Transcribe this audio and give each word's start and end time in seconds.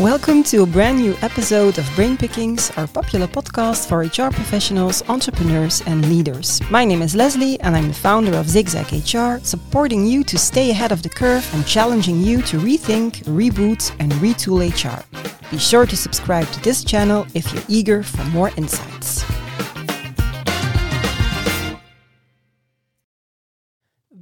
Welcome 0.00 0.44
to 0.44 0.62
a 0.62 0.66
brand 0.66 0.96
new 0.96 1.14
episode 1.20 1.76
of 1.76 1.86
Brain 1.94 2.16
Pickings, 2.16 2.70
our 2.78 2.86
popular 2.86 3.26
podcast 3.26 3.86
for 3.86 3.98
HR 3.98 4.32
professionals, 4.32 5.06
entrepreneurs, 5.10 5.82
and 5.82 6.08
leaders. 6.08 6.58
My 6.70 6.86
name 6.86 7.02
is 7.02 7.14
Leslie, 7.14 7.60
and 7.60 7.76
I'm 7.76 7.88
the 7.88 7.92
founder 7.92 8.32
of 8.32 8.48
Zigzag 8.48 8.90
HR, 8.92 9.44
supporting 9.44 10.06
you 10.06 10.24
to 10.24 10.38
stay 10.38 10.70
ahead 10.70 10.90
of 10.90 11.02
the 11.02 11.10
curve 11.10 11.46
and 11.52 11.66
challenging 11.66 12.22
you 12.22 12.40
to 12.44 12.58
rethink, 12.58 13.24
reboot, 13.24 13.94
and 14.00 14.10
retool 14.12 14.64
HR. 14.64 15.04
Be 15.50 15.58
sure 15.58 15.84
to 15.84 15.96
subscribe 15.98 16.48
to 16.52 16.62
this 16.62 16.82
channel 16.82 17.26
if 17.34 17.52
you're 17.52 17.62
eager 17.68 18.02
for 18.02 18.24
more 18.30 18.52
insights. 18.56 19.22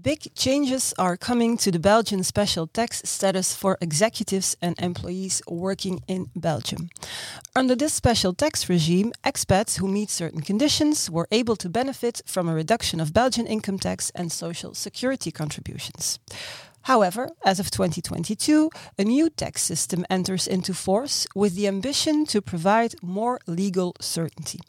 Big 0.02 0.32
changes 0.34 0.94
are 0.98 1.16
coming 1.16 1.56
to 1.56 1.72
the 1.72 1.78
Belgian 1.78 2.22
special 2.22 2.66
tax 2.66 3.02
status 3.04 3.54
for 3.54 3.78
executives 3.80 4.56
and 4.60 4.78
employees 4.78 5.42
working 5.48 6.00
in 6.06 6.30
Belgium. 6.36 6.90
Under 7.56 7.74
this 7.74 7.94
special 7.94 8.32
tax 8.32 8.68
regime, 8.68 9.12
expats 9.24 9.78
who 9.78 9.88
meet 9.88 10.10
certain 10.10 10.42
conditions 10.42 11.10
were 11.10 11.26
able 11.32 11.56
to 11.56 11.68
benefit 11.68 12.20
from 12.26 12.48
a 12.48 12.54
reduction 12.54 13.00
of 13.00 13.12
Belgian 13.12 13.46
income 13.46 13.78
tax 13.78 14.10
and 14.14 14.30
social 14.30 14.74
security 14.74 15.32
contributions. 15.32 16.20
However, 16.82 17.28
as 17.44 17.60
of 17.60 17.70
2022, 17.70 18.70
a 18.98 19.04
new 19.04 19.30
tax 19.30 19.62
system 19.62 20.04
enters 20.08 20.46
into 20.46 20.72
force 20.72 21.26
with 21.34 21.54
the 21.54 21.66
ambition 21.66 22.24
to 22.26 22.40
provide 22.40 22.94
more 23.02 23.38
legal 23.46 23.94
certainty. 24.00 24.60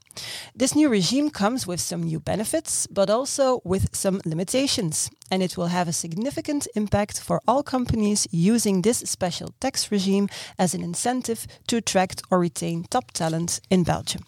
This 0.54 0.76
new 0.76 0.90
regime 0.90 1.30
comes 1.30 1.66
with 1.66 1.80
some 1.80 2.04
new 2.04 2.20
benefits, 2.20 2.88
but 2.88 3.10
also 3.10 3.62
with 3.64 3.96
some 3.96 4.20
limitations, 4.26 5.10
and 5.32 5.42
it 5.42 5.56
will 5.56 5.68
have 5.68 5.88
a 5.88 5.94
significant 5.94 6.68
impact 6.76 7.20
for 7.22 7.42
all 7.48 7.64
companies 7.64 8.28
using 8.32 8.82
this 8.82 8.98
special 9.00 9.54
tax 9.60 9.92
regime 9.92 10.28
as 10.58 10.74
an 10.74 10.84
incentive 10.84 11.48
to 11.68 11.78
attract 11.78 12.22
or 12.30 12.40
retain 12.40 12.84
top 12.84 13.12
talent 13.12 13.62
in 13.70 13.84
Belgium. 13.84 14.24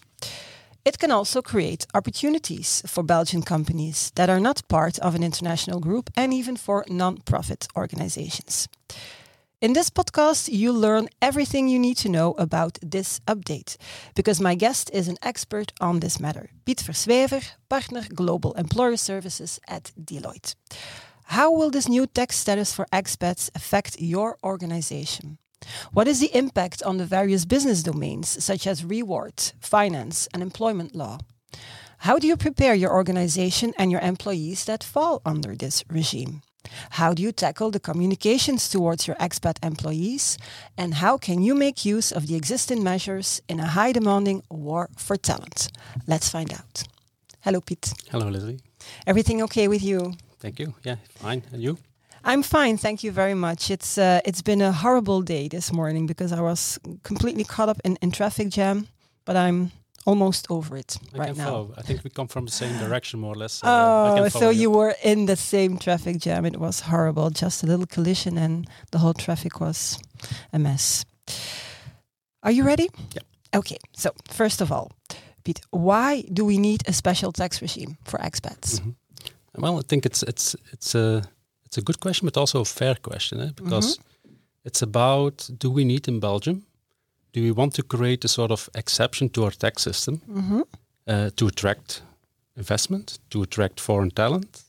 It 0.84 0.98
can 0.98 1.12
also 1.12 1.42
create 1.42 1.86
opportunities 1.94 2.82
for 2.88 3.04
Belgian 3.04 3.44
companies 3.44 4.12
that 4.16 4.30
are 4.30 4.40
not 4.40 4.68
part 4.68 4.98
of 5.00 5.14
an 5.14 5.24
international 5.24 5.80
group 5.80 6.10
and 6.16 6.34
even 6.34 6.58
for 6.58 6.84
non-profit 6.90 7.68
organizations. 7.76 8.68
In 9.62 9.74
this 9.74 9.92
podcast, 9.92 10.50
you'll 10.52 10.80
learn 10.80 11.08
everything 11.22 11.68
you 11.68 11.78
need 11.78 11.98
to 11.98 12.10
know 12.10 12.32
about 12.40 12.80
this 12.82 13.20
update, 13.28 13.78
because 14.16 14.42
my 14.42 14.56
guest 14.56 14.90
is 14.92 15.08
an 15.08 15.18
expert 15.22 15.72
on 15.80 16.00
this 16.00 16.20
matter, 16.20 16.50
Piet 16.66 16.82
Verswever, 16.82 17.42
partner 17.70 18.02
Global 18.16 18.54
Employer 18.54 18.98
Services 18.98 19.60
at 19.68 19.92
Deloitte. 20.04 20.56
How 21.26 21.52
will 21.52 21.70
this 21.70 21.88
new 21.88 22.08
tax 22.08 22.38
status 22.38 22.74
for 22.74 22.88
expats 22.92 23.52
affect 23.54 24.02
your 24.02 24.36
organization? 24.44 25.38
What 25.92 26.08
is 26.08 26.20
the 26.20 26.36
impact 26.36 26.84
on 26.84 26.98
the 26.98 27.06
various 27.06 27.46
business 27.46 27.84
domains, 27.84 28.44
such 28.44 28.68
as 28.68 28.86
reward, 28.86 29.54
finance, 29.60 30.28
and 30.34 30.42
employment 30.42 30.96
law? 30.96 31.20
How 32.00 32.18
do 32.18 32.28
you 32.28 32.36
prepare 32.36 32.74
your 32.74 32.92
organization 32.92 33.74
and 33.78 33.92
your 33.92 34.02
employees 34.02 34.66
that 34.66 34.84
fall 34.84 35.22
under 35.26 35.56
this 35.56 35.84
regime? 35.88 36.42
How 36.92 37.14
do 37.14 37.22
you 37.22 37.32
tackle 37.32 37.72
the 37.72 37.80
communications 37.80 38.70
towards 38.70 39.08
your 39.08 39.16
expat 39.18 39.58
employees? 39.64 40.38
And 40.78 40.96
how 40.96 41.18
can 41.18 41.42
you 41.42 41.56
make 41.56 41.86
use 41.86 42.12
of 42.12 42.28
the 42.28 42.36
existing 42.36 42.84
measures 42.84 43.42
in 43.48 43.60
a 43.60 43.68
high 43.68 43.92
demanding 43.92 44.44
war 44.50 44.90
for 44.98 45.18
talent? 45.18 45.72
Let's 46.08 46.30
find 46.30 46.52
out. 46.54 46.84
Hello, 47.42 47.62
Piet. 47.62 47.94
Hello, 48.10 48.30
Leslie. 48.30 48.60
Everything 49.06 49.42
okay 49.44 49.68
with 49.68 49.84
you? 49.84 50.14
Thank 50.40 50.60
you. 50.60 50.74
Yeah, 50.84 50.98
fine. 51.16 51.44
And 51.52 51.62
you? 51.62 51.78
I'm 52.24 52.44
fine, 52.44 52.78
thank 52.78 53.04
you 53.04 53.12
very 53.12 53.34
much. 53.34 53.70
It's 53.72 53.98
uh, 53.98 54.20
it's 54.26 54.42
been 54.44 54.62
a 54.62 54.72
horrible 54.72 55.22
day 55.22 55.48
this 55.48 55.72
morning 55.72 56.06
because 56.08 56.32
I 56.32 56.42
was 56.42 56.80
completely 57.04 57.44
caught 57.44 57.70
up 57.70 57.78
in, 57.84 57.98
in 58.02 58.12
traffic 58.12 58.50
jam, 58.50 58.88
but 59.26 59.36
I'm 59.36 59.72
almost 60.06 60.46
over 60.50 60.78
it 60.78 60.98
I 61.14 61.18
right 61.18 61.38
now. 61.38 61.46
follow. 61.46 61.74
I 61.78 61.82
think 61.84 62.04
we 62.04 62.10
come 62.10 62.28
from 62.28 62.46
the 62.46 62.52
same 62.52 62.78
direction, 62.80 63.20
more 63.20 63.34
or 63.34 63.38
less. 63.40 63.54
so, 63.54 63.68
uh, 63.68 64.16
Oh, 64.20 64.28
so 64.28 64.40
follow 64.40 64.52
you 64.52 64.70
were 64.72 64.96
in 65.04 65.26
the 65.26 65.36
same 65.36 65.78
traffic 65.78 66.18
jam. 66.20 66.46
It 66.46 66.58
was 66.58 66.82
horrible. 66.82 67.30
Just 67.32 67.64
a 67.64 67.68
little 67.68 67.86
collision 67.88 68.38
and 68.38 68.68
the 68.92 68.98
whole 69.00 69.14
traffic 69.14 69.60
was 69.60 69.98
a 70.54 70.60
mess. 70.60 71.06
Are 72.44 72.52
you 72.52 72.64
ready? 72.66 72.90
Yeah. 73.16 73.22
Okay, 73.60 73.78
so 73.94 74.12
first 74.30 74.62
of 74.62 74.72
all, 74.72 74.92
Piet, 75.44 75.60
why 75.72 76.24
do 76.34 76.46
we 76.46 76.58
need 76.58 76.82
a 76.88 76.94
special 76.94 77.32
tax 77.32 77.62
regime 77.62 77.98
for 78.06 78.20
expats? 78.20 78.80
Mhm. 78.80 78.96
Well, 79.58 79.78
I 79.80 79.82
think 79.88 80.06
it's 80.06 80.24
it's 80.24 80.56
it's 80.72 80.96
a 80.96 81.22
it's 81.72 81.78
a 81.78 81.82
good 81.82 82.00
question, 82.00 82.26
but 82.28 82.38
also 82.38 82.60
a 82.60 82.66
fair 82.66 82.96
question, 83.02 83.40
eh? 83.40 83.52
because 83.56 83.98
Mm-hmm. 83.98 84.68
it's 84.68 84.82
about 84.84 85.50
do 85.58 85.72
we 85.74 85.84
need 85.84 86.08
in 86.08 86.20
Belgium? 86.20 86.62
Do 87.34 87.42
we 87.42 87.52
want 87.52 87.74
to 87.76 87.84
create 87.84 88.26
a 88.26 88.28
sort 88.28 88.52
of 88.52 88.70
exception 88.74 89.30
to 89.30 89.44
our 89.44 89.52
tax 89.58 89.82
system 89.84 90.22
Mm-hmm. 90.30 90.62
uh, 91.08 91.30
to 91.36 91.48
attract 91.48 92.02
investment, 92.58 93.20
to 93.30 93.42
attract 93.42 93.80
foreign 93.80 94.12
talent, 94.12 94.64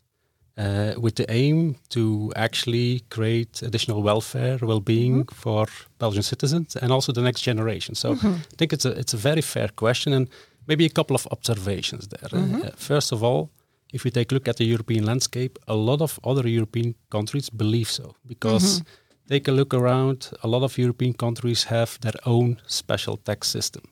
uh, 0.56 0.92
with 1.00 1.14
the 1.14 1.24
aim 1.28 1.74
to 1.88 2.32
actually 2.36 3.00
create 3.08 3.62
additional 3.66 4.02
welfare, 4.02 4.58
well-being 4.62 5.24
Mm-hmm. 5.24 5.34
for 5.42 5.66
Belgian 5.98 6.22
citizens 6.22 6.76
and 6.76 6.92
also 6.92 7.12
the 7.12 7.22
next 7.22 7.42
generation? 7.46 7.94
So 7.94 8.12
I 8.12 8.56
think 8.56 8.72
it's 8.72 8.84
a 8.86 8.90
it's 8.90 9.14
a 9.14 9.19
very 9.19 9.42
fair 9.42 9.69
question, 9.74 10.12
and 10.12 10.28
maybe 10.66 10.84
a 10.84 10.90
couple 10.94 11.14
of 11.16 11.26
observations 11.30 12.06
there. 12.08 12.28
Uh, 12.32 12.44
Mm-hmm. 12.44 12.62
uh, 12.66 12.70
first 12.76 13.12
of 13.12 13.22
all, 13.22 13.48
if 13.92 14.04
we 14.04 14.10
take 14.10 14.32
a 14.32 14.34
look 14.34 14.48
at 14.48 14.56
the 14.56 14.64
European 14.64 15.04
landscape, 15.04 15.58
a 15.66 15.75
lot 15.75 16.00
of 16.00 16.19
other 16.25 16.48
European 16.48 16.94
countries 17.10 17.50
believe 17.50 17.91
so 17.91 18.14
because. 18.26 18.80
Mm-hmm. 18.80 18.88
Take 19.28 19.48
a 19.48 19.53
look 19.53 19.72
around. 19.72 20.30
A 20.42 20.48
lot 20.48 20.62
of 20.62 20.76
European 20.76 21.14
countries 21.14 21.64
have 21.64 21.97
their 22.00 22.12
own 22.26 22.60
special 22.66 23.16
tax 23.16 23.48
system. 23.48 23.82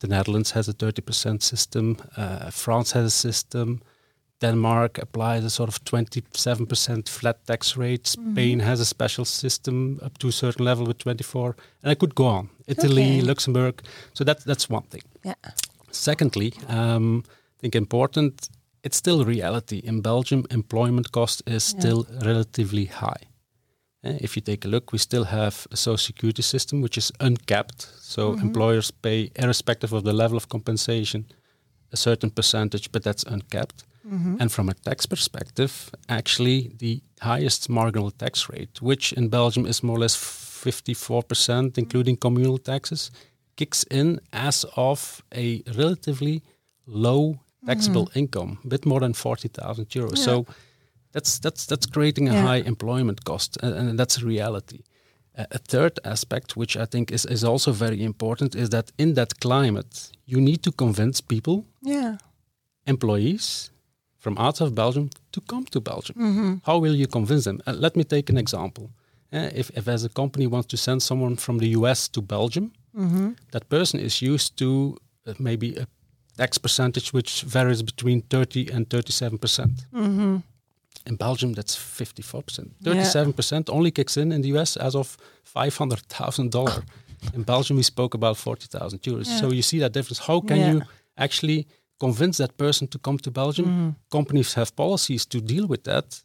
The 0.00 0.06
Netherlands 0.06 0.50
has 0.52 0.68
a 0.68 0.74
30% 0.74 1.42
system. 1.42 1.96
Uh, 2.16 2.50
France 2.50 2.92
has 2.92 3.04
a 3.06 3.10
system. 3.10 3.80
Denmark 4.40 4.98
applies 4.98 5.44
a 5.44 5.50
sort 5.50 5.68
of 5.68 5.82
27% 5.84 7.08
flat 7.08 7.46
tax 7.46 7.76
rate. 7.76 8.06
Spain 8.06 8.60
has 8.60 8.80
a 8.80 8.84
special 8.84 9.24
system 9.24 9.98
up 10.02 10.18
to 10.18 10.28
a 10.28 10.32
certain 10.32 10.64
level 10.64 10.86
with 10.86 10.98
24. 10.98 11.56
And 11.82 11.90
I 11.90 11.94
could 11.94 12.14
go 12.14 12.26
on. 12.26 12.50
Italy, 12.66 13.18
Okay. 13.18 13.22
Luxembourg. 13.22 13.82
So 14.12 14.24
that, 14.24 14.44
that's 14.44 14.68
one 14.68 14.82
thing. 14.82 15.02
Yeah. 15.24 15.34
Secondly, 15.90 16.52
um, 16.68 17.24
I 17.26 17.60
think 17.60 17.74
important, 17.74 18.50
it's 18.86 18.96
still 18.96 19.24
reality. 19.24 19.78
In 19.90 20.00
Belgium, 20.02 20.40
employment 20.50 21.06
cost 21.10 21.42
is 21.46 21.52
Yeah. 21.72 21.78
still 21.80 22.00
relatively 22.30 22.86
high. 22.86 23.22
Eh, 24.04 24.18
If 24.26 24.30
you 24.36 24.42
take 24.44 24.64
a 24.68 24.70
look, 24.70 24.92
we 24.92 24.98
still 24.98 25.24
have 25.24 25.54
a 25.70 25.76
social 25.76 26.04
security 26.10 26.42
system 26.42 26.80
which 26.82 26.96
is 26.98 27.12
uncapped. 27.20 27.80
So 28.00 28.22
Mm-hmm. 28.22 28.46
employers 28.46 28.90
pay, 28.90 29.30
irrespective 29.42 29.92
of 29.96 30.02
the 30.02 30.12
level 30.22 30.36
of 30.36 30.46
compensation, 30.48 31.24
a 31.92 31.96
certain 31.96 32.30
percentage, 32.30 32.86
but 32.92 33.02
that's 33.02 33.24
uncapped. 33.34 33.84
Mm-hmm. 34.04 34.36
And 34.40 34.50
from 34.52 34.68
a 34.68 34.74
tax 34.74 35.06
perspective, 35.06 35.72
actually 36.08 36.58
the 36.78 37.00
highest 37.30 37.68
marginal 37.68 38.10
tax 38.10 38.48
rate, 38.52 38.74
which 38.80 39.12
in 39.12 39.28
Belgium 39.28 39.66
is 39.66 39.82
more 39.82 39.96
or 39.96 40.00
less 40.00 40.16
54%, 40.16 41.78
including 41.78 42.16
communal 42.16 42.58
taxes, 42.58 43.10
kicks 43.56 43.84
in 43.90 44.20
as 44.32 44.64
of 44.76 45.22
a 45.34 45.62
relatively 45.76 46.42
low 46.86 47.38
taxable 47.66 48.08
income, 48.14 48.58
a 48.64 48.68
bit 48.68 48.86
more 48.86 49.00
than 49.00 49.12
40,000 49.14 49.86
euros. 49.96 50.18
So 50.18 50.46
that's 51.12 51.38
that's 51.38 51.66
that's 51.66 51.86
creating 51.86 52.28
a 52.28 52.32
Yeah. 52.32 52.46
high 52.48 52.62
employment 52.68 53.24
cost, 53.24 53.56
and, 53.62 53.74
and 53.74 53.98
that's 53.98 54.22
a 54.22 54.26
reality. 54.26 54.78
Uh, 55.38 55.44
a 55.50 55.58
third 55.58 55.92
aspect, 56.04 56.56
which 56.56 56.76
I 56.76 56.86
think 56.86 57.10
is, 57.10 57.24
is 57.26 57.44
also 57.44 57.72
very 57.72 58.02
important, 58.02 58.54
is 58.54 58.68
that 58.68 58.92
in 58.96 59.14
that 59.14 59.38
climate, 59.40 60.10
you 60.24 60.40
need 60.40 60.62
to 60.62 60.72
convince 60.72 61.20
people, 61.22 61.64
Yeah. 61.82 62.16
employees 62.84 63.70
from 64.18 64.36
outside 64.38 64.66
of 64.68 64.74
Belgium, 64.74 65.08
to 65.32 65.40
come 65.40 65.64
to 65.70 65.80
Belgium. 65.80 66.16
Mm-hmm. 66.16 66.54
How 66.64 66.78
will 66.78 66.94
you 66.94 67.06
convince 67.06 67.44
them? 67.44 67.60
Uh, 67.66 67.72
let 67.72 67.94
me 67.96 68.04
take 68.04 68.28
an 68.30 68.36
example. 68.38 68.90
Uh, 69.32 69.50
if, 69.54 69.70
if 69.76 69.88
as 69.88 70.04
a 70.04 70.08
company 70.08 70.46
wants 70.46 70.66
to 70.68 70.76
send 70.76 71.02
someone 71.02 71.36
from 71.36 71.58
the 71.58 71.68
US 71.80 72.08
to 72.08 72.20
Belgium, 72.22 72.72
Mm-hmm. 72.96 73.32
that 73.50 73.68
person 73.68 74.00
is 74.00 74.22
used 74.22 74.56
to 74.56 74.96
uh, 75.26 75.34
maybe 75.38 75.76
a 75.76 75.86
tax 76.36 76.58
percentage 76.58 77.12
which 77.12 77.42
varies 77.42 77.82
between 77.82 78.22
30 78.22 78.70
and 78.72 78.88
37 78.90 79.38
percent. 79.38 79.86
Mm-hmm. 79.92 80.36
In 81.06 81.16
Belgium, 81.16 81.52
that's 81.52 81.76
54%. 81.76 82.68
37% 82.82 83.70
only 83.70 83.90
kicks 83.92 84.16
in 84.16 84.32
in 84.32 84.42
the 84.42 84.48
US 84.58 84.76
as 84.76 84.94
of 84.96 85.16
$500,000. 85.44 86.82
in 87.34 87.42
Belgium, 87.44 87.76
we 87.76 87.82
spoke 87.82 88.14
about 88.14 88.36
40,000 88.36 88.98
euros. 89.02 89.26
Yeah. 89.28 89.40
So 89.40 89.52
you 89.52 89.62
see 89.62 89.78
that 89.80 89.92
difference. 89.92 90.18
How 90.26 90.40
can 90.40 90.56
Yeah. 90.56 90.72
you 90.72 90.82
actually 91.16 91.66
convince 92.00 92.38
that 92.38 92.56
person 92.56 92.88
to 92.88 92.98
come 92.98 93.18
to 93.18 93.30
Belgium? 93.30 93.66
Mm-hmm. 93.66 93.90
Companies 94.10 94.54
have 94.54 94.70
policies 94.74 95.26
to 95.26 95.40
deal 95.40 95.66
with 95.66 95.84
that, 95.84 96.22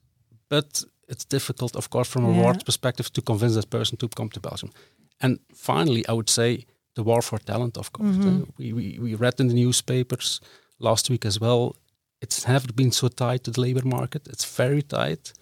but 0.50 0.84
it's 1.08 1.26
difficult, 1.26 1.76
of 1.76 1.90
course, 1.90 2.10
from 2.10 2.26
a 2.26 2.28
Yeah. 2.30 2.38
reward 2.38 2.66
perspective 2.66 3.10
to 3.14 3.22
convince 3.22 3.54
that 3.56 3.70
person 3.70 3.98
to 3.98 4.08
come 4.08 4.30
to 4.30 4.40
Belgium. 4.40 4.72
And 5.20 5.40
finally, 5.54 6.04
I 6.10 6.14
would 6.14 6.30
say 6.30 6.66
the 6.96 7.04
war 7.04 7.22
for 7.22 7.40
talent, 7.40 7.78
of 7.78 7.92
course. 7.92 8.16
Mm-hmm. 8.16 8.42
Uh, 8.42 8.46
we, 8.58 8.74
we, 8.74 9.00
we 9.00 9.16
read 9.16 9.40
in 9.40 9.48
the 9.48 9.54
newspapers 9.56 10.42
last 10.80 11.10
week 11.10 11.26
as 11.26 11.40
well 11.40 11.76
it's 12.22 12.48
never 12.48 12.72
been 12.74 12.92
so 12.92 13.08
tight 13.08 13.44
to 13.44 13.52
the 13.52 13.60
labor 13.62 13.84
market. 13.84 14.28
It's 14.28 14.46
very 14.58 14.84
tight. 14.84 15.34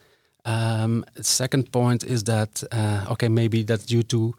Um, 0.45 1.03
second 1.21 1.71
point 1.71 2.03
is 2.03 2.23
that 2.23 2.63
uh, 2.71 3.11
okay, 3.13 3.27
maybe 3.29 3.63
that's 3.63 3.85
due 3.85 4.03
to 4.03 4.33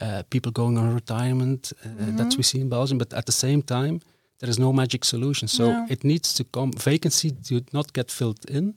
uh, 0.00 0.22
people 0.28 0.52
going 0.52 0.76
on 0.78 0.94
retirement. 0.94 1.72
Uh, 1.84 1.88
Mm-hmm. 1.88 2.16
That's 2.16 2.36
we 2.36 2.42
see 2.42 2.60
in 2.60 2.68
Belgium, 2.68 2.98
but 2.98 3.12
at 3.14 3.24
the 3.24 3.32
same 3.32 3.62
time, 3.62 4.00
there 4.40 4.50
is 4.50 4.58
no 4.58 4.72
magic 4.72 5.04
solution. 5.04 5.48
So 5.48 5.64
No. 5.64 5.86
it 5.88 6.04
needs 6.04 6.34
to 6.34 6.44
come. 6.44 6.70
Vacancy 6.72 7.30
do 7.30 7.60
not 7.72 7.92
get 7.92 8.10
filled 8.10 8.44
in, 8.50 8.74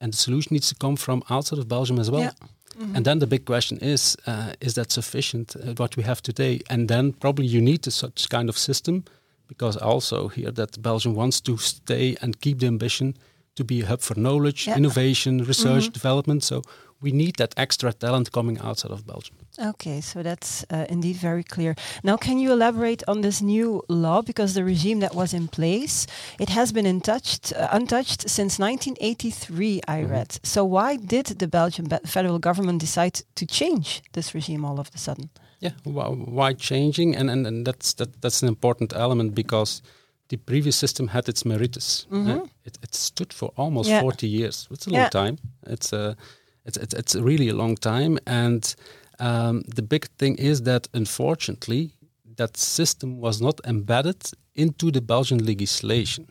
and 0.00 0.12
the 0.12 0.16
solution 0.16 0.54
needs 0.54 0.68
to 0.68 0.74
come 0.76 0.96
from 0.96 1.22
outside 1.28 1.58
of 1.58 1.66
Belgium 1.66 1.98
as 1.98 2.08
well. 2.10 2.20
Yeah. 2.22 2.34
Mm-hmm. 2.78 2.96
And 2.96 3.04
then 3.04 3.18
the 3.18 3.26
big 3.26 3.44
question 3.44 3.78
is: 3.78 4.16
uh, 4.26 4.52
Is 4.60 4.74
that 4.74 4.92
sufficient? 4.92 5.56
Uh, 5.56 5.74
what 5.76 5.96
we 5.96 6.02
have 6.04 6.20
today, 6.22 6.60
and 6.68 6.88
then 6.88 7.12
probably 7.12 7.46
you 7.46 7.60
need 7.60 7.86
a 7.86 7.90
such 7.90 8.28
kind 8.28 8.48
of 8.48 8.56
system, 8.56 9.04
because 9.48 9.76
I 9.76 9.84
also 9.84 10.28
hear 10.28 10.52
that 10.52 10.80
Belgium 10.82 11.14
wants 11.14 11.40
to 11.42 11.56
stay 11.56 12.16
and 12.22 12.40
keep 12.40 12.58
the 12.58 12.66
ambition 12.66 13.14
to 13.54 13.64
be 13.64 13.82
a 13.82 13.86
hub 13.86 14.00
for 14.00 14.18
knowledge, 14.18 14.66
Yeah. 14.66 14.78
innovation, 14.78 15.44
research, 15.44 15.90
development. 15.92 16.44
So 16.44 16.62
we 17.02 17.10
need 17.10 17.34
that 17.36 17.52
extra 17.56 17.92
talent 17.92 18.30
coming 18.30 18.58
outside 18.58 18.92
of 18.92 19.04
Belgium. 19.06 19.36
Okay, 19.58 20.00
so 20.00 20.22
that's 20.22 20.64
uh, 20.70 20.86
indeed 20.88 21.16
very 21.16 21.42
clear. 21.44 21.74
Now, 22.02 22.16
can 22.16 22.38
you 22.38 22.52
elaborate 22.52 23.02
on 23.06 23.20
this 23.22 23.40
new 23.42 23.82
law? 23.88 24.22
Because 24.22 24.54
the 24.54 24.64
regime 24.64 25.00
that 25.00 25.14
was 25.14 25.32
in 25.32 25.48
place, 25.48 26.06
it 26.38 26.48
has 26.48 26.72
been 26.72 26.86
untouched, 26.86 27.52
uh, 27.52 27.68
untouched 27.72 28.28
since 28.30 28.58
1983. 28.62 29.80
I 29.88 30.02
read. 30.02 30.38
So 30.42 30.64
why 30.64 30.96
did 30.96 31.26
the 31.38 31.46
Belgian 31.48 31.86
be- 31.88 31.98
federal 32.06 32.38
government 32.38 32.80
decide 32.80 33.20
to 33.34 33.46
change 33.46 34.02
this 34.12 34.34
regime 34.34 34.64
all 34.64 34.78
of 34.80 34.90
a 34.94 34.98
sudden? 34.98 35.28
Yeah, 35.60 35.72
why, 35.84 36.54
changing? 36.54 37.16
And, 37.16 37.30
and 37.30 37.46
and 37.46 37.66
that's 37.66 37.94
that 37.94 38.20
that's 38.20 38.42
an 38.42 38.48
important 38.48 38.92
element 38.94 39.34
because 39.34 39.82
the 40.28 40.36
previous 40.38 40.76
system 40.76 41.08
had 41.08 41.28
its 41.28 41.42
meritus. 41.44 42.06
uh, 42.10 42.46
it, 42.64 42.78
it 42.82 42.94
stood 42.94 43.32
for 43.32 43.52
almost 43.56 43.88
Yeah. 43.90 44.00
40 44.00 44.26
years. 44.26 44.68
It's 44.70 44.86
a 44.86 44.90
Yeah. 44.90 45.00
long 45.02 45.10
time. 45.10 45.36
It's 45.66 45.92
a 45.92 46.16
it's, 46.64 46.76
it's 46.76 46.94
it's 46.94 47.14
really 47.14 47.48
a 47.48 47.54
long 47.54 47.76
time. 47.76 48.18
And 48.26 48.74
um, 49.18 49.62
the 49.76 49.82
big 49.82 50.04
thing 50.18 50.36
is 50.36 50.62
that 50.62 50.88
unfortunately 50.94 51.90
that 52.36 52.56
system 52.56 53.18
was 53.20 53.40
not 53.40 53.60
embedded 53.66 54.20
into 54.54 54.90
the 54.90 55.00
Belgian 55.00 55.44
legislation. 55.44 56.26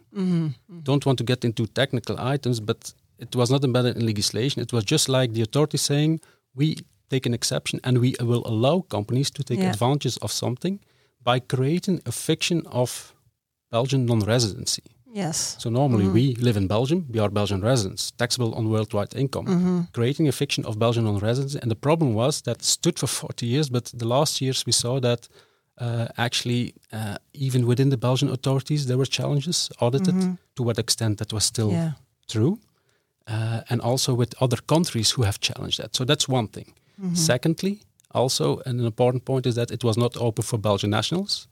Don't 0.84 1.06
want 1.06 1.18
to 1.18 1.24
get 1.24 1.44
into 1.46 1.66
technical 1.68 2.16
items, 2.20 2.60
but 2.60 2.94
it 3.20 3.36
was 3.36 3.50
not 3.52 3.64
embedded 3.64 3.96
in 3.98 4.06
legislation. 4.06 4.62
It 4.62 4.74
was 4.74 4.84
just 4.84 5.08
like 5.10 5.34
the 5.34 5.42
authority 5.42 5.78
saying 5.78 6.22
we 6.56 6.76
take 7.10 7.26
an 7.30 7.34
exception 7.34 7.80
and 7.84 7.98
we 8.00 8.16
will 8.20 8.44
allow 8.46 8.82
companies 8.90 9.30
to 9.32 9.44
take 9.44 9.60
Yeah. 9.62 9.72
advantage 9.74 10.18
of 10.22 10.32
something 10.32 10.80
by 11.24 11.40
creating 11.40 12.02
a 12.06 12.12
fiction 12.12 12.64
of 12.68 13.14
Belgian 13.72 14.06
non-residency. 14.06 14.84
Yes. 15.14 15.56
So 15.60 15.70
normally 15.70 16.08
we 16.14 16.36
live 16.36 16.58
in 16.58 16.68
Belgium, 16.68 17.06
we 17.14 17.20
are 17.20 17.30
Belgian 17.30 17.62
residents, 17.62 18.12
taxable 18.12 18.54
on 18.56 18.70
worldwide 18.70 19.14
income, 19.16 19.88
creating 19.92 20.28
a 20.28 20.32
fiction 20.32 20.66
of 20.66 20.78
Belgian 20.78 21.04
non-residency. 21.04 21.60
And 21.62 21.70
the 21.70 21.76
problem 21.76 22.14
was 22.14 22.42
that 22.42 22.64
stood 22.64 22.98
for 23.00 23.08
40 23.08 23.46
years, 23.46 23.70
but 23.70 23.86
the 23.94 24.08
last 24.08 24.40
years 24.42 24.66
we 24.66 24.72
saw 24.72 25.00
that 25.02 25.28
uh, 25.82 26.08
actually 26.18 26.74
uh, 26.94 27.16
even 27.34 27.66
within 27.66 27.90
the 27.90 27.98
Belgian 27.98 28.30
authorities 28.30 28.86
there 28.86 28.98
were 28.98 29.06
challenges 29.10 29.70
audited 29.80 30.16
to 30.56 30.64
what 30.64 30.78
extent 30.78 31.18
that 31.18 31.32
was 31.34 31.44
still 31.44 31.72
Yeah. 31.72 31.92
true, 32.28 32.60
uh, 33.28 33.62
and 33.70 33.82
also 33.82 34.14
with 34.14 34.34
other 34.42 34.58
countries 34.66 35.12
who 35.16 35.24
have 35.24 35.40
challenged 35.40 35.78
that. 35.80 35.96
So 35.96 36.06
that's 36.06 36.28
one 36.30 36.48
thing. 36.48 36.74
Secondly, 37.14 37.80
also 38.14 38.62
an 38.66 38.80
important 38.80 39.26
point 39.26 39.46
is 39.46 39.56
that 39.56 39.72
it 39.72 39.84
was 39.84 39.98
not 39.98 40.16
open 40.18 40.44
for 40.44 40.60
Belgian 40.60 40.90
nationals. 40.92 41.48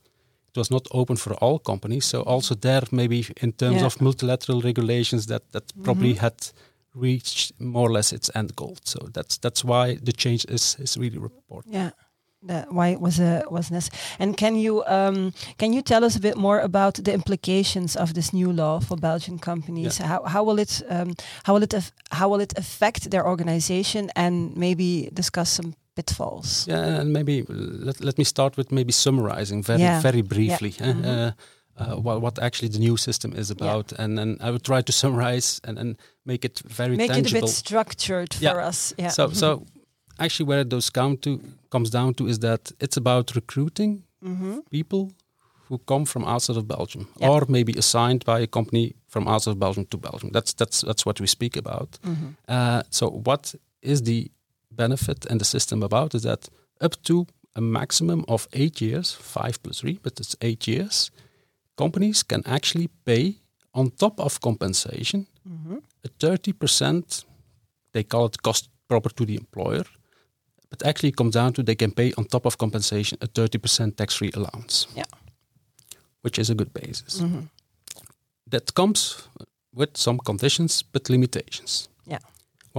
It 0.49 0.57
was 0.57 0.69
not 0.69 0.87
open 0.91 1.17
for 1.17 1.33
all 1.33 1.59
companies. 1.59 2.05
So 2.05 2.21
also 2.21 2.55
there, 2.55 2.83
maybe 2.91 3.25
in 3.41 3.51
terms 3.53 3.75
Yeah. 3.75 3.85
of 3.85 4.01
multilateral 4.01 4.61
regulations, 4.61 5.25
that 5.25 5.41
that 5.51 5.63
probably 5.83 6.13
had 6.15 6.33
reached 6.95 7.51
more 7.59 7.87
or 7.89 7.93
less 7.93 8.11
its 8.13 8.29
end 8.33 8.55
goal. 8.55 8.75
So 8.83 8.99
that's 9.13 9.37
that's 9.39 9.63
why 9.63 9.97
the 10.03 10.11
change 10.11 10.45
is 10.49 10.75
is 10.79 10.97
really 10.97 11.17
important. 11.17 11.75
Yeah. 11.75 11.89
That 12.47 12.71
why 12.71 12.91
it 12.93 12.99
was 13.01 13.19
uh, 13.19 13.41
was 13.51 13.69
necessary. 13.69 13.99
And 14.19 14.37
can 14.37 14.55
you 14.55 14.83
um, 14.87 15.33
can 15.57 15.73
you 15.73 15.81
tell 15.81 16.05
us 16.05 16.15
a 16.15 16.19
bit 16.19 16.35
more 16.37 16.61
about 16.63 17.03
the 17.03 17.11
implications 17.13 17.95
of 17.97 18.13
this 18.13 18.31
new 18.31 18.53
law 18.53 18.79
for 18.79 18.97
Belgian 18.97 19.39
companies? 19.39 19.97
How 19.97 20.23
how 20.23 20.45
will 20.45 20.59
it 20.59 20.81
um, 20.89 21.15
how 21.43 21.53
will 21.53 21.63
it 21.63 21.73
how 22.11 22.29
will 22.31 22.41
it 22.41 22.53
affect 22.57 23.09
their 23.09 23.25
organization 23.27 24.09
and 24.15 24.55
maybe 24.55 25.09
discuss 25.13 25.49
some 25.55 25.73
pitfalls? 26.03 26.65
Yeah, 26.67 26.99
and 27.01 27.11
maybe 27.13 27.43
let, 27.87 27.99
let 28.01 28.17
me 28.17 28.23
start 28.23 28.55
with 28.57 28.71
maybe 28.71 28.91
summarizing 28.91 29.63
very 29.65 29.81
Yeah. 29.81 30.01
very 30.01 30.21
briefly 30.21 30.73
eh, 30.79 30.93
Mhm. 30.93 31.05
uh, 31.05 31.31
uh, 31.81 32.01
what, 32.05 32.21
what 32.21 32.39
actually 32.39 32.71
the 32.71 32.79
new 32.79 32.97
system 32.97 33.33
is 33.33 33.51
about, 33.51 33.93
and 33.99 34.17
then 34.17 34.37
I 34.41 34.49
would 34.51 34.63
try 34.63 34.81
to 34.83 34.91
summarize 34.91 35.61
and, 35.63 35.77
and 35.79 35.95
make 36.25 36.45
it 36.47 36.61
very 36.65 36.95
Make 36.95 37.11
tangible. 37.11 37.37
it 37.37 37.43
a 37.43 37.45
bit 37.45 37.49
structured 37.55 38.35
Yeah. 38.39 38.53
for 38.53 38.67
us. 38.69 38.93
Yeah. 38.97 39.11
So 39.11 39.29
so 39.33 39.47
actually, 40.17 40.47
where 40.49 40.61
it 40.61 40.69
does 40.69 40.89
come 40.91 41.17
to 41.17 41.29
comes 41.69 41.89
down 41.89 42.13
to 42.13 42.27
is 42.27 42.39
that 42.39 42.71
it's 42.79 42.97
about 42.97 43.31
recruiting 43.35 44.03
Mhm. 44.21 44.59
people 44.69 45.11
who 45.69 45.77
come 45.85 46.05
from 46.05 46.23
outside 46.25 46.57
of 46.57 46.65
Belgium, 46.67 47.07
Yeah. 47.21 47.29
or 47.31 47.45
maybe 47.47 47.71
assigned 47.77 48.23
by 48.25 48.41
a 48.43 48.47
company 48.47 48.93
from 49.07 49.27
outside 49.27 49.51
of 49.53 49.59
Belgium 49.59 49.85
to 49.85 49.97
Belgium. 49.97 50.29
That's 50.33 50.53
that's 50.55 50.81
that's 50.87 51.03
what 51.05 51.19
we 51.19 51.27
speak 51.27 51.57
about. 51.57 51.89
Mhm. 52.03 52.35
Uh, 52.47 52.81
so 52.89 53.07
what 53.25 53.55
is 53.81 54.01
the 54.01 54.27
benefit 54.83 55.25
and 55.29 55.39
the 55.39 55.45
system 55.45 55.83
about 55.83 56.13
is 56.15 56.21
that 56.21 56.49
up 56.85 56.95
to 57.03 57.25
a 57.55 57.61
maximum 57.61 58.23
of 58.27 58.47
eight 58.53 58.81
years, 58.81 59.11
five 59.35 59.53
plus 59.63 59.79
three, 59.81 59.99
but 60.03 60.19
it's 60.19 60.35
eight 60.41 60.67
years, 60.67 61.11
companies 61.77 62.23
can 62.23 62.41
actually 62.45 62.87
pay 63.05 63.35
on 63.73 63.91
top 63.91 64.19
of 64.19 64.39
compensation 64.39 65.25
Mhm. 65.43 65.81
a 66.03 66.09
30%, 66.19 67.25
they 67.93 68.03
call 68.03 68.25
it 68.25 68.37
cost 68.41 68.69
proper 68.87 69.09
to 69.13 69.25
the 69.25 69.35
employer, 69.35 69.85
but 70.69 70.83
actually 70.85 71.09
it 71.09 71.15
comes 71.17 71.33
down 71.33 71.53
to 71.53 71.63
they 71.63 71.75
can 71.75 71.91
pay 71.91 72.13
on 72.17 72.25
top 72.25 72.45
of 72.45 72.55
compensation 72.57 73.17
a 73.21 73.27
30% 73.27 73.95
tax-free 73.97 74.31
allowance. 74.33 74.87
Yeah. 74.95 75.09
Which 76.23 76.39
is 76.39 76.49
a 76.49 76.55
good 76.55 76.71
basis. 76.73 77.19
Mhm. 77.21 77.43
That 78.51 78.73
comes 78.73 79.15
with 79.73 79.97
some 79.97 80.17
conditions 80.23 80.83
but 80.91 81.09
limitations. 81.09 81.89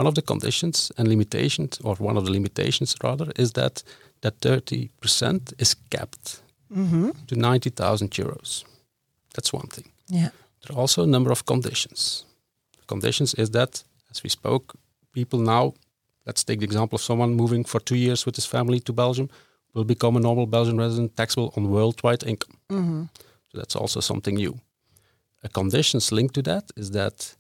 One 0.00 0.08
of 0.08 0.14
the 0.14 0.22
conditions 0.22 0.90
and 0.96 1.08
limitations, 1.08 1.78
or 1.84 1.94
one 1.96 2.16
of 2.18 2.24
the 2.24 2.30
limitations 2.32 2.94
rather, 3.04 3.28
is 3.36 3.52
that 3.52 3.82
that 4.22 4.40
30% 4.40 5.52
is 5.58 5.74
capped 5.90 6.40
Mhm. 6.70 7.12
to 7.26 7.34
90,000 7.36 8.10
euros. 8.18 8.64
That's 9.34 9.52
one 9.52 9.68
thing. 9.68 9.88
Yeah. 10.08 10.30
There 10.60 10.76
are 10.76 10.80
also 10.82 11.02
a 11.02 11.06
number 11.06 11.30
of 11.32 11.44
conditions. 11.44 12.24
The 12.78 12.86
Conditions 12.86 13.34
is 13.34 13.50
that, 13.50 13.84
as 14.10 14.22
we 14.22 14.30
spoke, 14.30 14.74
people 15.12 15.38
now, 15.38 15.74
let's 16.26 16.44
take 16.44 16.58
the 16.60 16.64
example 16.66 16.96
of 16.96 17.02
someone 17.02 17.34
moving 17.34 17.66
for 17.66 17.80
two 17.80 17.96
years 17.96 18.24
with 18.26 18.36
his 18.36 18.46
family 18.46 18.80
to 18.80 18.92
Belgium, 18.92 19.28
will 19.74 19.84
become 19.84 20.16
a 20.16 20.20
normal 20.20 20.46
Belgian 20.46 20.78
resident 20.78 21.16
taxable 21.16 21.52
on 21.56 21.70
worldwide 21.70 22.24
income. 22.26 22.56
Mhm. 22.68 23.08
So 23.52 23.58
that's 23.58 23.76
also 23.76 24.00
something 24.00 24.36
new. 24.36 24.54
A 25.42 25.48
conditions 25.48 26.10
linked 26.12 26.34
to 26.34 26.42
that 26.42 26.64
is 26.76 26.90
that 26.90 27.36